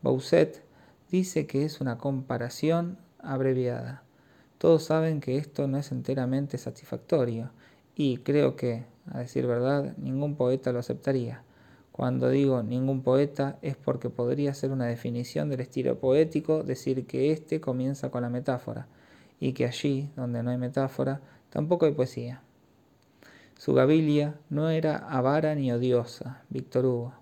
Bousset 0.00 0.64
dice 1.10 1.46
que 1.46 1.66
es 1.66 1.82
una 1.82 1.98
comparación 1.98 2.96
abreviada. 3.18 4.04
Todos 4.56 4.84
saben 4.84 5.20
que 5.20 5.36
esto 5.36 5.68
no 5.68 5.76
es 5.76 5.92
enteramente 5.92 6.56
satisfactorio 6.56 7.50
y 7.94 8.16
creo 8.18 8.56
que, 8.56 8.86
a 9.10 9.18
decir 9.18 9.46
verdad, 9.46 9.94
ningún 9.98 10.34
poeta 10.34 10.72
lo 10.72 10.78
aceptaría. 10.78 11.42
Cuando 11.92 12.30
digo 12.30 12.62
ningún 12.62 13.02
poeta 13.02 13.58
es 13.60 13.76
porque 13.76 14.08
podría 14.08 14.54
ser 14.54 14.70
una 14.70 14.86
definición 14.86 15.50
del 15.50 15.60
estilo 15.60 15.98
poético 16.00 16.62
decir 16.62 17.06
que 17.06 17.32
éste 17.32 17.60
comienza 17.60 18.10
con 18.10 18.22
la 18.22 18.30
metáfora 18.30 18.88
y 19.38 19.52
que 19.52 19.66
allí, 19.66 20.10
donde 20.16 20.42
no 20.42 20.50
hay 20.50 20.56
metáfora, 20.56 21.20
tampoco 21.50 21.84
hay 21.84 21.92
poesía. 21.92 22.40
Su 23.58 23.74
gabilia 23.74 24.34
no 24.48 24.70
era 24.70 24.96
avara 24.96 25.54
ni 25.54 25.70
odiosa, 25.70 26.42
Víctor 26.48 26.86
Hugo. 26.86 27.14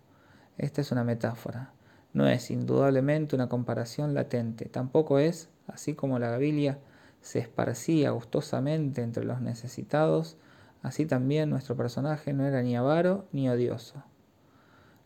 Esta 0.57 0.81
es 0.83 0.93
una 0.93 1.03
metáfora. 1.03 1.73
No 2.13 2.29
es 2.29 2.51
indudablemente 2.51 3.35
una 3.35 3.49
comparación 3.49 4.15
latente. 4.15 4.67
Tampoco 4.67 5.19
es, 5.19 5.49
así 5.67 5.95
como 5.95 6.19
la 6.19 6.31
gabilia 6.31 6.79
se 7.21 7.41
esparcía 7.41 8.11
gustosamente 8.11 9.03
entre 9.03 9.25
los 9.25 9.41
necesitados, 9.41 10.37
así 10.83 11.07
también 11.07 11.51
nuestro 11.51 11.77
personaje 11.77 12.33
no 12.33 12.47
era 12.47 12.63
ni 12.63 12.77
avaro 12.77 13.27
ni 13.33 13.49
odioso. 13.49 14.03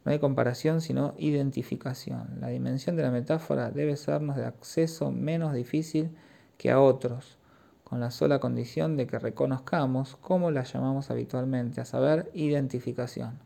No 0.04 0.12
hay 0.12 0.18
comparación 0.18 0.80
sino 0.80 1.14
identificación. 1.16 2.38
La 2.40 2.48
dimensión 2.48 2.96
de 2.96 3.02
la 3.02 3.10
metáfora 3.10 3.70
debe 3.70 3.96
sernos 3.96 4.36
de 4.36 4.44
acceso 4.44 5.10
menos 5.10 5.54
difícil 5.54 6.10
que 6.58 6.70
a 6.70 6.80
otros, 6.80 7.38
con 7.84 8.00
la 8.00 8.10
sola 8.10 8.38
condición 8.38 8.96
de 8.96 9.06
que 9.06 9.18
reconozcamos 9.18 10.16
cómo 10.16 10.50
la 10.50 10.64
llamamos 10.64 11.10
habitualmente, 11.10 11.80
a 11.80 11.84
saber, 11.84 12.30
identificación. 12.34 13.38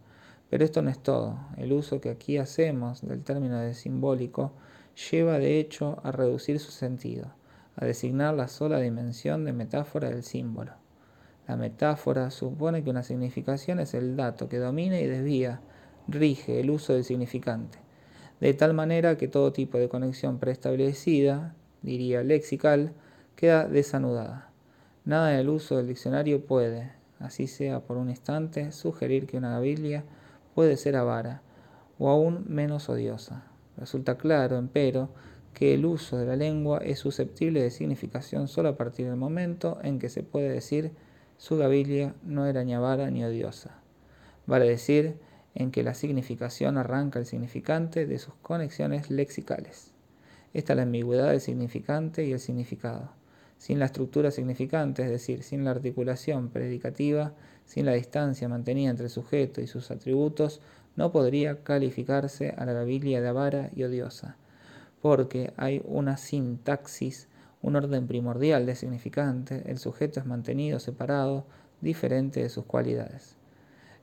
Pero 0.50 0.64
esto 0.64 0.82
no 0.82 0.90
es 0.90 0.98
todo. 0.98 1.38
El 1.56 1.72
uso 1.72 2.00
que 2.00 2.10
aquí 2.10 2.38
hacemos 2.38 3.06
del 3.06 3.22
término 3.22 3.58
de 3.58 3.74
simbólico 3.74 4.52
lleva 5.10 5.38
de 5.38 5.60
hecho 5.60 6.00
a 6.02 6.10
reducir 6.10 6.58
su 6.58 6.72
sentido, 6.72 7.32
a 7.76 7.84
designar 7.84 8.34
la 8.34 8.48
sola 8.48 8.80
dimensión 8.80 9.44
de 9.44 9.52
metáfora 9.52 10.08
del 10.08 10.24
símbolo. 10.24 10.72
La 11.46 11.56
metáfora 11.56 12.30
supone 12.30 12.82
que 12.82 12.90
una 12.90 13.02
significación 13.02 13.78
es 13.78 13.94
el 13.94 14.16
dato 14.16 14.48
que 14.48 14.58
domina 14.58 14.98
y 15.00 15.06
desvía, 15.06 15.60
rige 16.08 16.58
el 16.60 16.70
uso 16.70 16.94
del 16.94 17.04
significante, 17.04 17.78
de 18.40 18.54
tal 18.54 18.74
manera 18.74 19.16
que 19.16 19.28
todo 19.28 19.52
tipo 19.52 19.78
de 19.78 19.88
conexión 19.88 20.38
preestablecida, 20.38 21.54
diría 21.82 22.22
lexical, 22.22 22.92
queda 23.36 23.68
desanudada. 23.68 24.50
Nada 25.04 25.34
en 25.34 25.40
el 25.40 25.48
uso 25.48 25.76
del 25.76 25.86
diccionario 25.86 26.44
puede, 26.44 26.92
así 27.20 27.46
sea 27.46 27.80
por 27.80 27.96
un 27.96 28.10
instante, 28.10 28.72
sugerir 28.72 29.26
que 29.26 29.36
una 29.36 29.52
gabilia 29.52 30.04
puede 30.54 30.76
ser 30.76 30.96
avara 30.96 31.42
o 31.98 32.08
aún 32.08 32.44
menos 32.48 32.88
odiosa. 32.88 33.44
Resulta 33.76 34.16
claro, 34.16 34.56
empero, 34.56 35.10
que 35.54 35.74
el 35.74 35.86
uso 35.86 36.16
de 36.16 36.26
la 36.26 36.36
lengua 36.36 36.78
es 36.78 37.00
susceptible 37.00 37.62
de 37.62 37.70
significación 37.70 38.48
solo 38.48 38.68
a 38.68 38.76
partir 38.76 39.06
del 39.06 39.16
momento 39.16 39.78
en 39.82 39.98
que 39.98 40.08
se 40.08 40.22
puede 40.22 40.48
decir 40.48 40.92
su 41.36 41.56
gabilia 41.56 42.14
no 42.22 42.46
era 42.46 42.64
ni 42.64 42.74
avara 42.74 43.10
ni 43.10 43.24
odiosa. 43.24 43.80
Vale 44.46 44.68
decir, 44.68 45.16
en 45.58 45.70
que 45.70 45.82
la 45.82 45.92
significación 45.92 46.78
arranca 46.78 47.18
el 47.18 47.26
significante 47.26 48.06
de 48.06 48.18
sus 48.18 48.32
conexiones 48.40 49.10
lexicales. 49.10 49.92
Esta 50.54 50.72
es 50.72 50.78
la 50.78 50.84
ambigüedad 50.84 51.28
del 51.28 51.42
significante 51.42 52.24
y 52.24 52.32
el 52.32 52.40
significado 52.40 53.10
sin 53.58 53.80
la 53.80 53.86
estructura 53.86 54.30
significante, 54.30 55.02
es 55.02 55.10
decir, 55.10 55.42
sin 55.42 55.64
la 55.64 55.72
articulación 55.72 56.48
predicativa, 56.48 57.34
sin 57.66 57.86
la 57.86 57.92
distancia 57.92 58.48
mantenida 58.48 58.90
entre 58.90 59.06
el 59.06 59.10
sujeto 59.10 59.60
y 59.60 59.66
sus 59.66 59.90
atributos, 59.90 60.60
no 60.96 61.12
podría 61.12 61.62
calificarse 61.62 62.54
a 62.56 62.64
la 62.64 62.72
gabilia 62.72 63.20
de 63.20 63.28
avara 63.28 63.70
y 63.74 63.82
odiosa, 63.82 64.36
porque 65.02 65.52
hay 65.56 65.82
una 65.84 66.16
sintaxis, 66.16 67.28
un 67.60 67.76
orden 67.76 68.06
primordial 68.06 68.64
de 68.64 68.76
significante, 68.76 69.64
el 69.66 69.78
sujeto 69.78 70.20
es 70.20 70.26
mantenido 70.26 70.78
separado, 70.78 71.44
diferente 71.80 72.40
de 72.40 72.48
sus 72.48 72.64
cualidades. 72.64 73.37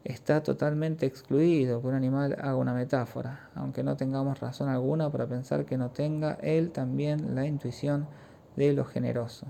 Está 0.05 0.43
totalmente 0.43 1.07
excluido 1.07 1.81
que 1.81 1.87
un 1.87 1.95
animal 1.95 2.33
haga 2.39 2.55
una 2.57 2.75
metáfora, 2.75 3.49
aunque 3.55 3.81
no 3.81 3.97
tengamos 3.97 4.39
razón 4.39 4.69
alguna 4.69 5.11
para 5.11 5.25
pensar 5.25 5.65
que 5.65 5.79
no 5.79 5.89
tenga 5.89 6.37
él 6.43 6.69
también 6.69 7.33
la 7.33 7.47
intuición 7.47 8.07
de 8.55 8.73
lo 8.73 8.85
generoso 8.85 9.47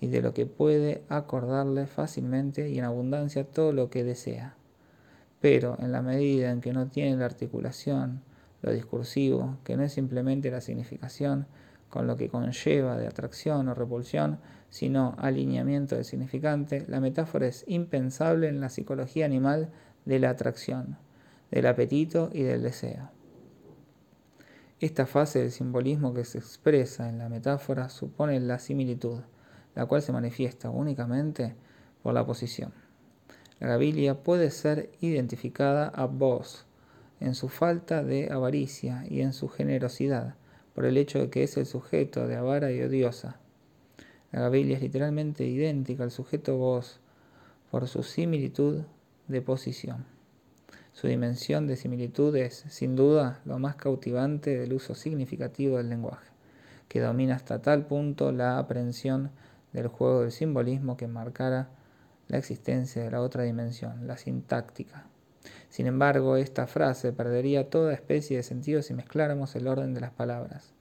y 0.00 0.06
de 0.06 0.22
lo 0.22 0.32
que 0.32 0.46
puede 0.46 1.02
acordarle 1.10 1.86
fácilmente 1.86 2.70
y 2.70 2.78
en 2.78 2.86
abundancia 2.86 3.44
todo 3.44 3.72
lo 3.72 3.90
que 3.90 4.04
desea. 4.04 4.56
Pero 5.42 5.76
en 5.78 5.92
la 5.92 6.00
medida 6.00 6.50
en 6.50 6.62
que 6.62 6.72
no 6.72 6.86
tiene 6.86 7.18
la 7.18 7.26
articulación, 7.26 8.22
lo 8.62 8.72
discursivo, 8.72 9.58
que 9.64 9.76
no 9.76 9.82
es 9.82 9.92
simplemente 9.92 10.50
la 10.50 10.62
significación, 10.62 11.46
con 11.94 12.08
lo 12.08 12.16
que 12.16 12.28
conlleva 12.28 12.96
de 12.96 13.06
atracción 13.06 13.68
o 13.68 13.74
repulsión, 13.74 14.40
sino 14.68 15.14
alineamiento 15.16 15.94
del 15.94 16.04
significante, 16.04 16.84
la 16.88 16.98
metáfora 16.98 17.46
es 17.46 17.62
impensable 17.68 18.48
en 18.48 18.60
la 18.60 18.68
psicología 18.68 19.26
animal 19.26 19.70
de 20.04 20.18
la 20.18 20.30
atracción, 20.30 20.98
del 21.52 21.68
apetito 21.68 22.30
y 22.32 22.42
del 22.42 22.64
deseo. 22.64 23.10
Esta 24.80 25.06
fase 25.06 25.38
del 25.38 25.52
simbolismo 25.52 26.12
que 26.12 26.24
se 26.24 26.38
expresa 26.38 27.08
en 27.08 27.18
la 27.18 27.28
metáfora 27.28 27.88
supone 27.88 28.40
la 28.40 28.58
similitud, 28.58 29.20
la 29.76 29.86
cual 29.86 30.02
se 30.02 30.10
manifiesta 30.10 30.70
únicamente 30.70 31.54
por 32.02 32.12
la 32.12 32.26
posición. 32.26 32.72
La 33.60 33.68
gabilia 33.68 34.20
puede 34.24 34.50
ser 34.50 34.90
identificada 35.00 35.86
a 35.86 36.06
vos 36.06 36.66
en 37.20 37.36
su 37.36 37.48
falta 37.48 38.02
de 38.02 38.32
avaricia 38.32 39.04
y 39.08 39.20
en 39.20 39.32
su 39.32 39.48
generosidad, 39.48 40.34
por 40.74 40.84
el 40.84 40.96
hecho 40.96 41.18
de 41.18 41.30
que 41.30 41.44
es 41.44 41.56
el 41.56 41.66
sujeto 41.66 42.26
de 42.26 42.36
avara 42.36 42.72
y 42.72 42.82
odiosa. 42.82 43.36
La 44.32 44.40
gabilia 44.40 44.76
es 44.76 44.82
literalmente 44.82 45.46
idéntica 45.46 46.02
al 46.02 46.10
sujeto 46.10 46.56
vos 46.56 47.00
por 47.70 47.86
su 47.88 48.02
similitud 48.02 48.82
de 49.28 49.42
posición. 49.42 50.04
Su 50.92 51.06
dimensión 51.06 51.66
de 51.66 51.76
similitud 51.76 52.36
es, 52.36 52.64
sin 52.68 52.94
duda, 52.94 53.40
lo 53.44 53.58
más 53.58 53.76
cautivante 53.76 54.56
del 54.56 54.72
uso 54.72 54.94
significativo 54.94 55.78
del 55.78 55.88
lenguaje, 55.88 56.30
que 56.88 57.00
domina 57.00 57.34
hasta 57.34 57.62
tal 57.62 57.86
punto 57.86 58.30
la 58.32 58.58
aprehensión 58.58 59.30
del 59.72 59.88
juego 59.88 60.22
del 60.22 60.32
simbolismo 60.32 60.96
que 60.96 61.08
marcara 61.08 61.68
la 62.28 62.38
existencia 62.38 63.02
de 63.02 63.10
la 63.10 63.20
otra 63.20 63.42
dimensión, 63.42 64.06
la 64.06 64.16
sintáctica. 64.16 65.06
Sin 65.68 65.86
embargo, 65.86 66.36
esta 66.36 66.66
frase 66.66 67.12
perdería 67.12 67.70
toda 67.70 67.92
especie 67.92 68.36
de 68.36 68.42
sentido 68.42 68.82
si 68.82 68.94
mezcláramos 68.94 69.54
el 69.56 69.68
orden 69.68 69.94
de 69.94 70.00
las 70.00 70.12
palabras. 70.12 70.72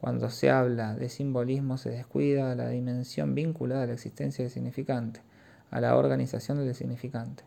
Cuando 0.00 0.30
se 0.30 0.50
habla 0.50 0.94
de 0.94 1.08
simbolismo 1.08 1.76
se 1.76 1.90
descuida 1.90 2.54
la 2.54 2.68
dimensión 2.68 3.34
vinculada 3.34 3.82
a 3.82 3.86
la 3.86 3.94
existencia 3.94 4.44
del 4.44 4.52
significante, 4.52 5.20
a 5.70 5.80
la 5.80 5.96
organización 5.96 6.58
del 6.58 6.74
significante. 6.74 7.42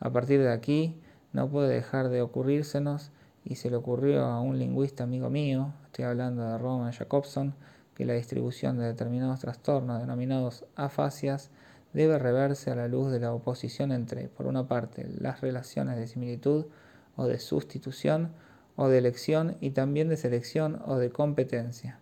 A 0.00 0.10
partir 0.10 0.40
de 0.40 0.52
aquí, 0.52 1.00
no 1.32 1.48
puede 1.48 1.72
dejar 1.72 2.08
de 2.08 2.22
ocurrírsenos, 2.22 3.12
y 3.44 3.56
se 3.56 3.70
le 3.70 3.76
ocurrió 3.76 4.24
a 4.24 4.40
un 4.40 4.58
lingüista 4.58 5.04
amigo 5.04 5.30
mío, 5.30 5.72
estoy 5.86 6.04
hablando 6.04 6.44
de 6.44 6.58
Roman 6.58 6.92
Jacobson, 6.92 7.54
que 7.94 8.04
la 8.04 8.14
distribución 8.14 8.78
de 8.78 8.84
determinados 8.84 9.40
trastornos 9.40 10.00
denominados 10.00 10.64
afasias 10.76 11.50
debe 11.92 12.18
reverse 12.18 12.70
a 12.70 12.74
la 12.74 12.88
luz 12.88 13.10
de 13.10 13.20
la 13.20 13.32
oposición 13.32 13.92
entre, 13.92 14.28
por 14.28 14.46
una 14.46 14.66
parte, 14.66 15.08
las 15.18 15.40
relaciones 15.40 15.96
de 15.96 16.06
similitud 16.06 16.66
o 17.16 17.26
de 17.26 17.38
sustitución 17.38 18.32
o 18.76 18.88
de 18.88 18.98
elección 18.98 19.56
y 19.60 19.70
también 19.70 20.08
de 20.08 20.16
selección 20.16 20.80
o 20.86 20.96
de 20.96 21.10
competencia, 21.10 21.98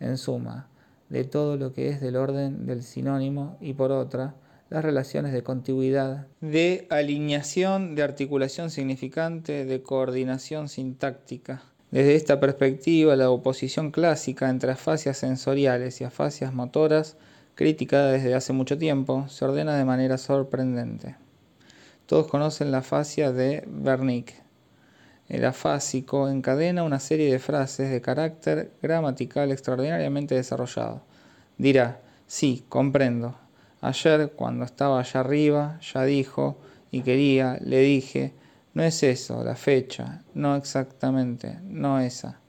en 0.00 0.16
suma, 0.16 0.68
de 1.08 1.24
todo 1.24 1.56
lo 1.56 1.72
que 1.72 1.90
es 1.90 2.00
del 2.00 2.16
orden 2.16 2.66
del 2.66 2.82
sinónimo 2.82 3.56
y 3.60 3.74
por 3.74 3.92
otra, 3.92 4.34
las 4.70 4.84
relaciones 4.84 5.32
de 5.32 5.42
contigüidad, 5.42 6.26
de 6.40 6.86
alineación, 6.90 7.94
de 7.94 8.02
articulación 8.02 8.70
significante, 8.70 9.64
de 9.66 9.82
coordinación 9.82 10.68
sintáctica. 10.68 11.62
Desde 11.90 12.16
esta 12.16 12.40
perspectiva, 12.40 13.14
la 13.14 13.30
oposición 13.30 13.92
clásica 13.92 14.48
entre 14.48 14.72
afasias 14.72 15.18
sensoriales 15.18 16.00
y 16.00 16.04
afasias 16.04 16.52
motoras, 16.52 17.16
criticada 17.54 18.12
desde 18.12 18.34
hace 18.34 18.52
mucho 18.52 18.78
tiempo, 18.78 19.26
se 19.28 19.44
ordena 19.44 19.76
de 19.76 19.84
manera 19.84 20.18
sorprendente. 20.18 21.16
Todos 22.06 22.26
conocen 22.26 22.70
la 22.70 22.78
afasia 22.78 23.32
de 23.32 23.66
Wernicke. 23.68 24.34
El 25.28 25.44
afásico 25.44 26.28
encadena 26.28 26.82
una 26.82 27.00
serie 27.00 27.32
de 27.32 27.38
frases 27.38 27.90
de 27.90 28.00
carácter 28.00 28.72
gramatical 28.82 29.52
extraordinariamente 29.52 30.34
desarrollado. 30.34 31.02
Dirá, 31.56 32.00
sí, 32.26 32.64
comprendo, 32.68 33.36
Ayer, 33.84 34.32
cuando 34.34 34.64
estaba 34.64 34.98
allá 34.98 35.20
arriba, 35.20 35.78
ya 35.92 36.04
dijo 36.04 36.56
y 36.90 37.02
quería, 37.02 37.58
le 37.60 37.80
dije, 37.80 38.32
no 38.72 38.82
es 38.82 39.02
eso, 39.02 39.44
la 39.44 39.56
fecha, 39.56 40.22
no 40.32 40.56
exactamente, 40.56 41.58
no 41.64 42.00
esa. 42.00 42.40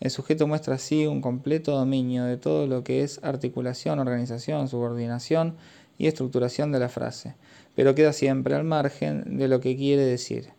El 0.00 0.10
sujeto 0.10 0.46
muestra 0.46 0.76
así 0.76 1.06
un 1.06 1.20
completo 1.20 1.72
dominio 1.72 2.24
de 2.24 2.36
todo 2.36 2.66
lo 2.66 2.84
que 2.84 3.02
es 3.02 3.20
articulación, 3.22 3.98
organización, 3.98 4.68
subordinación 4.68 5.56
y 5.98 6.06
estructuración 6.06 6.70
de 6.72 6.78
la 6.78 6.88
frase, 6.88 7.34
pero 7.74 7.94
queda 7.94 8.12
siempre 8.12 8.54
al 8.54 8.64
margen 8.64 9.38
de 9.38 9.48
lo 9.48 9.60
que 9.60 9.76
quiere 9.76 10.04
decir. 10.04 10.50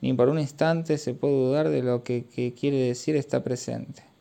Ni 0.00 0.12
por 0.12 0.28
un 0.28 0.38
instante 0.38 0.98
se 0.98 1.14
puede 1.14 1.34
dudar 1.34 1.68
de 1.68 1.82
lo 1.82 2.04
que, 2.04 2.26
que 2.26 2.54
quiere 2.54 2.78
decir 2.78 3.16
está 3.16 3.42
presente 3.42 4.14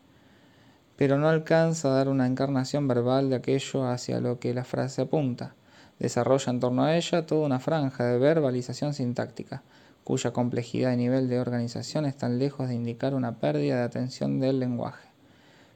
pero 0.95 1.17
no 1.17 1.27
alcanza 1.27 1.89
a 1.89 1.95
dar 1.95 2.09
una 2.09 2.27
encarnación 2.27 2.87
verbal 2.87 3.29
de 3.29 3.37
aquello 3.37 3.87
hacia 3.87 4.19
lo 4.19 4.39
que 4.39 4.53
la 4.53 4.63
frase 4.63 5.01
apunta. 5.01 5.55
Desarrolla 5.99 6.51
en 6.51 6.59
torno 6.59 6.83
a 6.83 6.95
ella 6.95 7.25
toda 7.25 7.45
una 7.45 7.59
franja 7.59 8.05
de 8.05 8.19
verbalización 8.19 8.93
sintáctica, 8.93 9.63
cuya 10.03 10.31
complejidad 10.31 10.93
y 10.93 10.97
nivel 10.97 11.29
de 11.29 11.39
organización 11.39 12.05
están 12.05 12.39
lejos 12.39 12.69
de 12.69 12.75
indicar 12.75 13.13
una 13.13 13.39
pérdida 13.39 13.77
de 13.77 13.83
atención 13.83 14.39
del 14.39 14.59
lenguaje. 14.59 15.07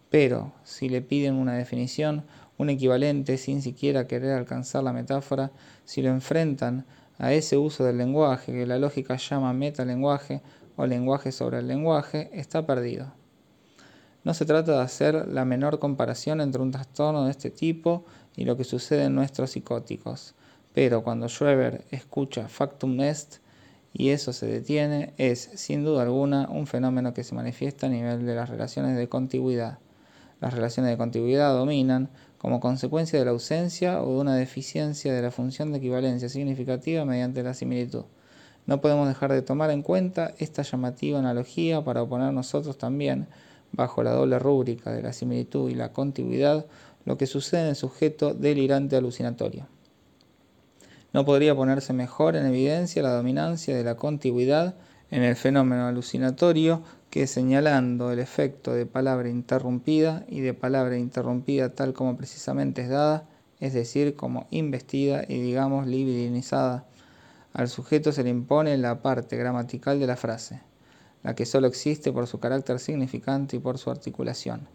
Pero, 0.10 0.54
si 0.64 0.90
le 0.90 1.02
piden 1.02 1.36
una 1.36 1.54
definición, 1.54 2.26
un 2.58 2.70
equivalente, 2.70 3.38
sin 3.38 3.62
siquiera 3.62 4.08
querer 4.08 4.32
alcanzar 4.32 4.84
la 4.84 4.94
metáfora, 4.94 5.52
si 5.86 6.02
lo 6.02 6.10
enfrentan 6.10 6.86
a 7.18 7.34
ese 7.34 7.58
uso 7.58 7.84
del 7.84 7.98
lenguaje 7.98 8.52
que 8.52 8.66
la 8.66 8.80
lógica 8.80 9.18
llama 9.18 9.54
metalenguaje 9.54 10.42
o 10.76 10.86
lenguaje 10.86 11.32
sobre 11.32 11.60
el 11.60 11.68
lenguaje, 11.68 12.30
está 12.34 12.66
perdido. 12.66 13.14
No 14.24 14.34
se 14.34 14.46
trata 14.46 14.74
de 14.74 14.82
hacer 14.82 15.28
la 15.28 15.46
menor 15.46 15.80
comparación 15.80 16.42
entre 16.42 16.62
un 16.62 16.72
trastorno 16.72 17.26
de 17.26 17.32
este 17.32 17.50
tipo 17.50 18.06
y 18.36 18.46
lo 18.46 18.58
que 18.58 18.64
sucede 18.64 19.06
en 19.06 19.16
nuestros 19.16 19.52
psicóticos, 19.52 20.36
pero 20.74 21.02
cuando 21.02 21.28
Schreber 21.30 21.86
escucha 21.92 22.48
factum 22.48 23.00
est 23.02 23.38
y 24.00 24.12
eso 24.12 24.32
se 24.32 24.46
detiene, 24.46 25.16
es, 25.18 25.50
sin 25.56 25.84
duda 25.84 26.04
alguna, 26.04 26.48
un 26.52 26.68
fenómeno 26.68 27.16
que 27.16 27.24
se 27.24 27.34
manifiesta 27.34 27.88
a 27.88 27.90
nivel 27.90 28.28
de 28.28 28.36
las 28.36 28.48
relaciones 28.48 28.96
de 28.96 29.10
contigüidad. 29.10 29.80
Las 30.40 30.54
relaciones 30.54 30.92
de 30.92 30.98
contigüidad 30.98 31.52
dominan 31.56 32.10
como 32.38 32.60
consecuencia 32.60 33.18
de 33.18 33.26
la 33.26 33.32
ausencia 33.32 34.04
o 34.04 34.14
de 34.14 34.20
una 34.20 34.36
deficiencia 34.36 35.12
de 35.12 35.22
la 35.24 35.32
función 35.32 35.72
de 35.72 35.80
equivalencia 35.80 36.30
significativa 36.30 37.06
mediante 37.06 37.42
la 37.42 37.56
similitud. 37.56 38.04
No 38.68 38.82
podemos 38.82 39.08
dejar 39.08 39.32
de 39.32 39.42
tomar 39.42 39.72
en 39.72 39.82
cuenta 39.82 40.36
esta 40.38 40.62
llamativa 40.62 41.18
analogía 41.18 41.84
para 41.84 42.04
oponer 42.04 42.32
nosotros 42.34 42.78
también 42.78 43.26
bajo 43.72 44.04
la 44.04 44.12
doble 44.12 44.38
rúbrica 44.38 44.92
de 44.92 45.02
la 45.02 45.12
similitud 45.12 45.72
y 45.72 45.74
la 45.74 45.92
contigüidad, 45.92 46.68
lo 47.06 47.18
que 47.18 47.26
sucede 47.26 47.62
en 47.62 47.68
el 47.70 47.76
sujeto 47.76 48.36
delirante 48.36 48.96
alucinatorio. 48.96 49.66
No 51.14 51.26
podría 51.26 51.56
ponerse 51.56 51.94
mejor 51.94 52.36
en 52.36 52.46
evidencia 52.46 53.02
la 53.02 53.14
dominancia 53.14 53.76
de 53.76 53.84
la 53.84 53.96
contigüidad 53.96 54.76
en 55.10 55.24
el 55.24 55.36
fenómeno 55.36 55.88
alucinatorio 55.88 56.84
que 57.10 57.28
señalando 57.28 58.12
el 58.12 58.20
efecto 58.20 58.74
de 58.74 58.86
palabra 58.86 59.30
interrumpida 59.30 60.26
y 60.28 60.42
de 60.42 60.54
palabra 60.54 60.98
interrumpida 60.98 61.70
tal 61.70 61.94
como 61.94 62.18
precisamente 62.18 62.82
es 62.82 62.90
dada, 62.90 63.26
es 63.60 63.74
decir, 63.74 64.16
como 64.16 64.48
investida 64.52 65.24
y 65.28 65.40
digamos 65.42 65.88
libidinizada, 65.88 66.86
al 67.54 67.70
sujeto 67.70 68.12
se 68.12 68.24
le 68.24 68.30
impone 68.30 68.78
la 68.78 69.02
parte 69.02 69.38
gramatical 69.38 70.00
de 70.00 70.08
la 70.08 70.18
frase 70.18 70.62
la 71.24 71.36
que 71.36 71.46
solo 71.46 71.68
existe 71.68 72.14
por 72.14 72.26
su 72.26 72.40
carácter 72.40 72.80
significante 72.80 73.58
y 73.58 73.60
por 73.60 73.78
su 73.78 73.92
articulación. 73.92 74.68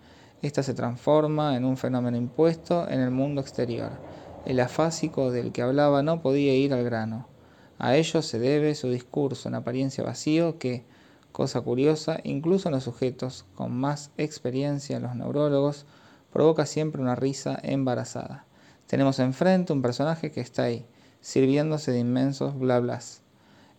Esta 0.42 0.62
se 0.62 0.74
transforma 0.74 1.56
en 1.56 1.64
un 1.64 1.78
fenómeno 1.78 2.16
impuesto 2.16 2.86
en 2.90 3.00
el 3.00 3.10
mundo 3.10 3.40
exterior. 3.40 3.92
El 4.44 4.58
afásico 4.58 5.30
del 5.30 5.52
que 5.52 5.62
hablaba 5.62 6.02
no 6.02 6.20
podía 6.20 6.54
ir 6.54 6.74
al 6.74 6.82
grano. 6.82 7.28
A 7.78 7.96
ello 7.96 8.22
se 8.22 8.40
debe 8.40 8.74
su 8.74 8.90
discurso 8.90 9.48
en 9.48 9.54
apariencia 9.54 10.02
vacío 10.02 10.58
que, 10.58 10.84
cosa 11.30 11.60
curiosa, 11.60 12.18
incluso 12.24 12.68
en 12.68 12.74
los 12.74 12.84
sujetos 12.84 13.44
con 13.54 13.72
más 13.72 14.10
experiencia 14.16 14.96
en 14.96 15.04
los 15.04 15.14
neurólogos, 15.14 15.86
provoca 16.32 16.66
siempre 16.66 17.00
una 17.00 17.14
risa 17.14 17.56
embarazada. 17.62 18.44
Tenemos 18.88 19.20
enfrente 19.20 19.72
un 19.72 19.80
personaje 19.80 20.32
que 20.32 20.40
está 20.40 20.64
ahí, 20.64 20.86
sirviéndose 21.20 21.92
de 21.92 22.00
inmensos 22.00 22.58
blablas 22.58 23.22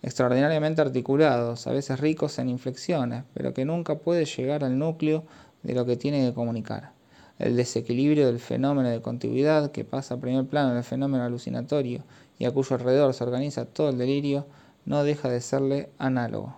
extraordinariamente 0.04 0.82
articulados, 0.82 1.66
a 1.66 1.72
veces 1.72 2.00
ricos 2.00 2.38
en 2.38 2.50
inflexiones, 2.50 3.24
pero 3.34 3.54
que 3.54 3.66
nunca 3.66 3.96
puede 3.96 4.26
llegar 4.26 4.64
al 4.64 4.78
núcleo 4.78 5.24
de 5.64 5.74
lo 5.74 5.86
que 5.86 5.96
tiene 5.96 6.28
que 6.28 6.34
comunicar. 6.34 6.92
El 7.40 7.56
desequilibrio 7.56 8.28
del 8.28 8.40
fenómeno 8.40 8.90
de 8.90 9.02
contigüidad 9.02 9.72
que 9.72 9.84
pasa 9.84 10.16
a 10.16 10.20
primer 10.20 10.46
plano 10.46 10.74
del 10.74 10.84
fenómeno 10.84 11.24
alucinatorio 11.24 12.04
y 12.38 12.46
a 12.46 12.52
cuyo 12.52 12.76
alrededor 12.76 13.14
se 13.14 13.24
organiza 13.24 13.66
todo 13.66 13.90
el 13.90 13.98
delirio, 13.98 14.46
no 14.86 15.04
deja 15.04 15.30
de 15.30 15.42
serle 15.42 15.90
análogo. 15.98 16.56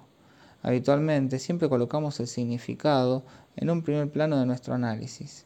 Habitualmente 0.62 1.40
siempre 1.40 1.70
colocamos 1.70 2.20
el 2.20 2.28
significado 2.28 3.24
en 3.56 3.70
un 3.70 3.84
primer 3.84 4.10
plano 4.10 4.38
de 4.38 4.46
nuestro 4.46 4.74
análisis, 4.74 5.46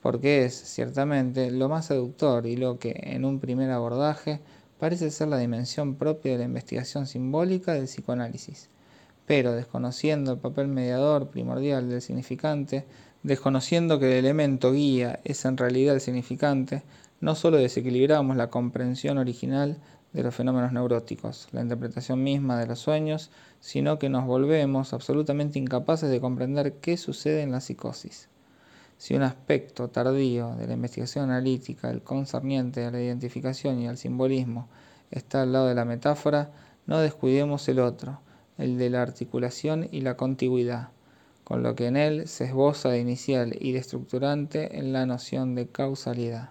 porque 0.00 0.44
es, 0.44 0.54
ciertamente, 0.54 1.50
lo 1.50 1.68
más 1.68 1.86
seductor 1.86 2.46
y 2.46 2.56
lo 2.56 2.78
que, 2.78 2.94
en 3.02 3.24
un 3.24 3.40
primer 3.40 3.70
abordaje, 3.70 4.40
parece 4.78 5.10
ser 5.10 5.28
la 5.28 5.38
dimensión 5.38 5.96
propia 5.96 6.32
de 6.32 6.38
la 6.38 6.44
investigación 6.44 7.06
simbólica 7.06 7.74
del 7.74 7.84
psicoanálisis. 7.84 8.70
Pero 9.26 9.52
desconociendo 9.52 10.32
el 10.32 10.38
papel 10.38 10.68
mediador 10.68 11.28
primordial 11.28 11.88
del 11.88 12.00
significante, 12.00 12.86
desconociendo 13.22 13.98
que 13.98 14.06
el 14.06 14.24
elemento 14.24 14.72
guía 14.72 15.20
es 15.24 15.44
en 15.44 15.56
realidad 15.56 15.94
el 15.94 16.00
significante, 16.00 16.82
no 17.20 17.34
solo 17.34 17.58
desequilibramos 17.58 18.36
la 18.36 18.48
comprensión 18.48 19.18
original 19.18 19.78
de 20.12 20.22
los 20.22 20.34
fenómenos 20.34 20.72
neuróticos, 20.72 21.48
la 21.52 21.60
interpretación 21.60 22.22
misma 22.22 22.58
de 22.58 22.66
los 22.66 22.80
sueños, 22.80 23.30
sino 23.60 23.98
que 23.98 24.08
nos 24.08 24.26
volvemos 24.26 24.92
absolutamente 24.92 25.58
incapaces 25.58 26.10
de 26.10 26.20
comprender 26.20 26.74
qué 26.80 26.96
sucede 26.96 27.42
en 27.42 27.52
la 27.52 27.60
psicosis. 27.60 28.28
Si 28.96 29.14
un 29.14 29.22
aspecto 29.22 29.88
tardío 29.88 30.56
de 30.56 30.66
la 30.66 30.74
investigación 30.74 31.30
analítica, 31.30 31.90
el 31.90 32.02
concerniente 32.02 32.84
a 32.84 32.90
la 32.90 33.00
identificación 33.00 33.80
y 33.80 33.88
al 33.88 33.98
simbolismo, 33.98 34.68
está 35.10 35.42
al 35.42 35.52
lado 35.52 35.68
de 35.68 35.74
la 35.74 35.84
metáfora, 35.84 36.50
no 36.86 36.98
descuidemos 36.98 37.68
el 37.68 37.78
otro, 37.78 38.20
el 38.58 38.78
de 38.78 38.90
la 38.90 39.02
articulación 39.02 39.88
y 39.90 40.00
la 40.00 40.16
contigüidad, 40.16 40.88
con 41.50 41.64
lo 41.64 41.74
que 41.74 41.88
en 41.88 41.96
él 41.96 42.28
se 42.28 42.44
esboza 42.44 42.90
de 42.90 43.00
inicial 43.00 43.56
y 43.58 43.72
de 43.72 43.80
estructurante 43.80 44.78
en 44.78 44.92
la 44.92 45.04
noción 45.04 45.56
de 45.56 45.66
causalidad. 45.66 46.50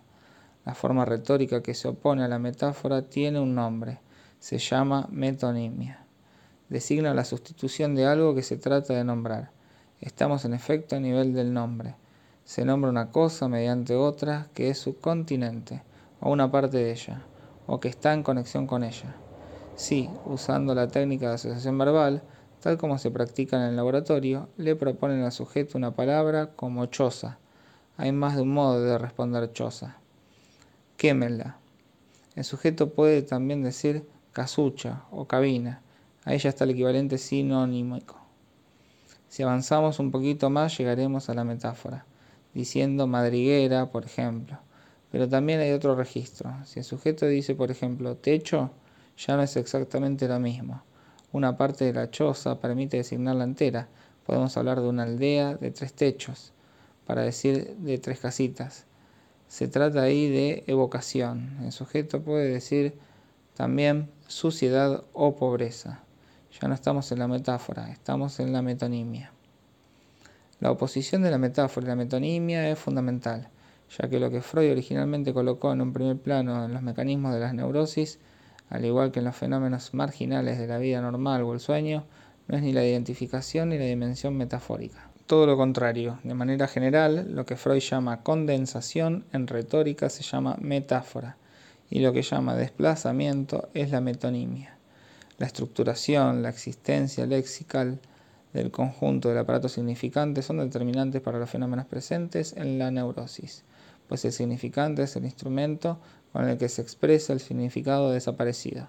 La 0.65 0.75
forma 0.75 1.05
retórica 1.05 1.63
que 1.63 1.73
se 1.73 1.87
opone 1.87 2.23
a 2.23 2.27
la 2.27 2.37
metáfora 2.37 3.03
tiene 3.03 3.39
un 3.39 3.55
nombre, 3.55 3.99
se 4.39 4.57
llama 4.57 5.07
metonimia. 5.09 6.05
Designa 6.67 7.13
la 7.13 7.23
sustitución 7.23 7.95
de 7.95 8.07
algo 8.07 8.35
que 8.35 8.43
se 8.43 8.57
trata 8.57 8.93
de 8.93 9.05
nombrar. 9.05 9.51
Estamos 10.01 10.43
en 10.43 10.53
efecto 10.53 10.97
a 10.97 10.99
nivel 10.99 11.33
del 11.33 11.53
nombre 11.53 11.95
se 12.49 12.65
nombra 12.65 12.89
una 12.89 13.11
cosa 13.11 13.47
mediante 13.47 13.95
otra 13.95 14.47
que 14.55 14.71
es 14.71 14.79
su 14.79 14.97
continente, 14.97 15.83
o 16.19 16.31
una 16.31 16.49
parte 16.49 16.77
de 16.77 16.91
ella, 16.91 17.21
o 17.67 17.79
que 17.79 17.89
está 17.89 18.11
en 18.11 18.23
conexión 18.23 18.65
con 18.65 18.83
ella. 18.83 19.15
si, 19.75 20.09
usando 20.25 20.73
la 20.73 20.87
técnica 20.87 21.27
de 21.29 21.35
asociación 21.35 21.77
verbal, 21.77 22.23
tal 22.61 22.77
como 22.77 22.97
se 22.97 23.11
practica 23.11 23.57
en 23.57 23.63
el 23.63 23.75
laboratorio, 23.75 24.49
le 24.57 24.75
proponen 24.75 25.23
al 25.23 25.31
sujeto 25.31 25.77
una 25.77 25.95
palabra 25.95 26.51
como 26.55 26.85
choza. 26.87 27.37
Hay 27.97 28.11
más 28.11 28.35
de 28.35 28.41
un 28.43 28.53
modo 28.53 28.81
de 28.81 28.97
responder 28.97 29.51
choza. 29.53 29.97
Quémela. 30.97 31.57
El 32.35 32.43
sujeto 32.43 32.91
puede 32.91 33.21
también 33.21 33.63
decir 33.63 34.05
casucha 34.31 35.03
o 35.11 35.25
cabina. 35.25 35.81
Ahí 36.25 36.37
ya 36.37 36.49
está 36.49 36.63
el 36.63 36.71
equivalente 36.71 37.17
sinónimico. 37.17 38.17
Si 39.27 39.43
avanzamos 39.43 39.99
un 39.99 40.11
poquito 40.11 40.49
más 40.49 40.77
llegaremos 40.77 41.29
a 41.29 41.33
la 41.33 41.43
metáfora, 41.43 42.05
diciendo 42.53 43.07
madriguera, 43.07 43.91
por 43.91 44.05
ejemplo. 44.05 44.59
Pero 45.11 45.27
también 45.27 45.59
hay 45.59 45.71
otro 45.71 45.95
registro. 45.95 46.53
Si 46.65 46.79
el 46.79 46.85
sujeto 46.85 47.25
dice, 47.25 47.55
por 47.55 47.71
ejemplo, 47.71 48.15
techo, 48.15 48.71
ya 49.17 49.35
no 49.35 49.43
es 49.43 49.55
exactamente 49.55 50.27
lo 50.27 50.39
mismo. 50.39 50.83
Una 51.31 51.57
parte 51.57 51.85
de 51.85 51.93
la 51.93 52.09
choza 52.09 52.59
permite 52.59 52.97
designarla 52.97 53.43
entera. 53.43 53.87
Podemos 54.25 54.57
hablar 54.57 54.81
de 54.81 54.89
una 54.89 55.03
aldea 55.03 55.55
de 55.55 55.71
tres 55.71 55.93
techos, 55.93 56.53
para 57.05 57.21
decir 57.21 57.75
de 57.77 57.97
tres 57.97 58.19
casitas. 58.19 58.85
Se 59.47 59.67
trata 59.67 60.03
ahí 60.03 60.29
de 60.29 60.63
evocación. 60.67 61.57
El 61.63 61.71
sujeto 61.71 62.21
puede 62.21 62.47
decir 62.49 62.93
también 63.55 64.09
suciedad 64.27 65.03
o 65.13 65.35
pobreza. 65.35 66.03
Ya 66.59 66.67
no 66.67 66.73
estamos 66.73 67.11
en 67.11 67.19
la 67.19 67.27
metáfora, 67.27 67.91
estamos 67.91 68.39
en 68.39 68.53
la 68.53 68.61
metonimia. 68.61 69.31
La 70.59 70.71
oposición 70.71 71.21
de 71.21 71.31
la 71.31 71.37
metáfora 71.37 71.85
y 71.85 71.89
la 71.89 71.95
metonimia 71.95 72.69
es 72.69 72.77
fundamental, 72.77 73.49
ya 73.97 74.09
que 74.09 74.19
lo 74.19 74.29
que 74.29 74.41
Freud 74.41 74.71
originalmente 74.71 75.33
colocó 75.33 75.71
en 75.71 75.81
un 75.81 75.93
primer 75.93 76.17
plano 76.17 76.65
en 76.65 76.73
los 76.73 76.81
mecanismos 76.81 77.33
de 77.33 77.39
las 77.39 77.53
neurosis, 77.53 78.19
al 78.69 78.85
igual 78.85 79.11
que 79.11 79.19
en 79.19 79.25
los 79.25 79.35
fenómenos 79.35 79.93
marginales 79.93 80.59
de 80.59 80.67
la 80.67 80.77
vida 80.77 81.01
normal 81.01 81.41
o 81.43 81.53
el 81.53 81.59
sueño, 81.59 82.05
no 82.47 82.57
es 82.57 82.63
ni 82.63 82.73
la 82.73 82.85
identificación 82.85 83.69
ni 83.69 83.77
la 83.77 83.85
dimensión 83.85 84.35
metafórica. 84.37 85.09
Todo 85.25 85.45
lo 85.45 85.57
contrario, 85.57 86.19
de 86.23 86.33
manera 86.33 86.67
general, 86.67 87.27
lo 87.35 87.45
que 87.45 87.55
Freud 87.55 87.81
llama 87.81 88.23
condensación 88.23 89.25
en 89.31 89.45
retórica 89.47 90.09
se 90.09 90.23
llama 90.23 90.57
metáfora, 90.59 91.37
y 91.89 91.99
lo 91.99 92.13
que 92.13 92.21
llama 92.21 92.55
desplazamiento 92.55 93.69
es 93.73 93.91
la 93.91 94.01
metonimia. 94.01 94.75
La 95.37 95.47
estructuración, 95.47 96.41
la 96.41 96.49
existencia 96.49 97.25
lexical 97.25 97.99
del 98.53 98.71
conjunto 98.71 99.29
del 99.29 99.37
aparato 99.37 99.69
significante 99.69 100.41
son 100.41 100.57
determinantes 100.57 101.21
para 101.21 101.39
los 101.39 101.49
fenómenos 101.49 101.85
presentes 101.85 102.53
en 102.57 102.79
la 102.79 102.91
neurosis, 102.91 103.63
pues 104.07 104.25
el 104.25 104.31
significante 104.31 105.03
es 105.03 105.15
el 105.15 105.25
instrumento 105.25 105.99
con 106.31 106.47
el 106.47 106.57
que 106.57 106.69
se 106.69 106.81
expresa 106.81 107.33
el 107.33 107.39
significado 107.39 108.11
desaparecido. 108.11 108.87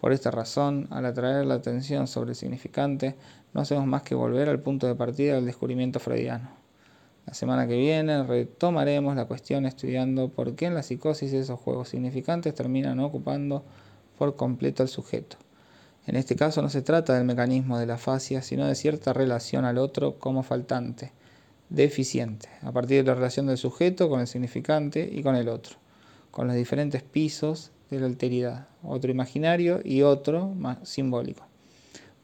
Por 0.00 0.12
esta 0.12 0.30
razón, 0.30 0.86
al 0.90 1.06
atraer 1.06 1.46
la 1.46 1.54
atención 1.54 2.06
sobre 2.06 2.30
el 2.30 2.36
significante, 2.36 3.16
no 3.52 3.60
hacemos 3.60 3.86
más 3.86 4.02
que 4.02 4.14
volver 4.14 4.48
al 4.48 4.60
punto 4.60 4.86
de 4.86 4.94
partida 4.94 5.34
del 5.34 5.46
descubrimiento 5.46 5.98
freudiano. 5.98 6.50
La 7.26 7.34
semana 7.34 7.66
que 7.66 7.76
viene 7.76 8.22
retomaremos 8.22 9.14
la 9.14 9.26
cuestión 9.26 9.66
estudiando 9.66 10.30
por 10.30 10.54
qué 10.54 10.66
en 10.66 10.74
la 10.74 10.82
psicosis 10.82 11.32
esos 11.32 11.60
juegos 11.60 11.90
significantes 11.90 12.54
terminan 12.54 13.00
ocupando 13.00 13.64
por 14.16 14.36
completo 14.36 14.82
al 14.82 14.88
sujeto. 14.88 15.36
En 16.06 16.16
este 16.16 16.36
caso 16.36 16.62
no 16.62 16.70
se 16.70 16.80
trata 16.80 17.14
del 17.14 17.26
mecanismo 17.26 17.78
de 17.78 17.84
la 17.84 17.98
fascia, 17.98 18.40
sino 18.40 18.66
de 18.66 18.74
cierta 18.74 19.12
relación 19.12 19.66
al 19.66 19.76
otro 19.76 20.18
como 20.18 20.42
faltante, 20.42 21.12
deficiente, 21.68 22.48
a 22.62 22.72
partir 22.72 23.04
de 23.04 23.10
la 23.10 23.14
relación 23.14 23.46
del 23.46 23.58
sujeto 23.58 24.08
con 24.08 24.20
el 24.20 24.26
significante 24.26 25.06
y 25.12 25.22
con 25.22 25.36
el 25.36 25.50
otro, 25.50 25.76
con 26.38 26.46
los 26.46 26.54
diferentes 26.54 27.02
pisos 27.02 27.72
de 27.90 27.98
la 27.98 28.06
alteridad, 28.06 28.68
otro 28.84 29.10
imaginario 29.10 29.80
y 29.84 30.02
otro 30.02 30.46
más 30.46 30.88
simbólico. 30.88 31.44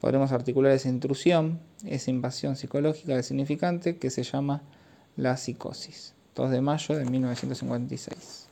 Podremos 0.00 0.30
articular 0.30 0.70
esa 0.70 0.88
intrusión, 0.88 1.58
esa 1.84 2.12
invasión 2.12 2.54
psicológica 2.54 3.14
del 3.14 3.24
significante 3.24 3.96
que 3.96 4.10
se 4.10 4.22
llama 4.22 4.62
la 5.16 5.36
psicosis. 5.36 6.14
2 6.36 6.48
de 6.52 6.60
mayo 6.60 6.94
de 6.94 7.06
1956. 7.06 8.43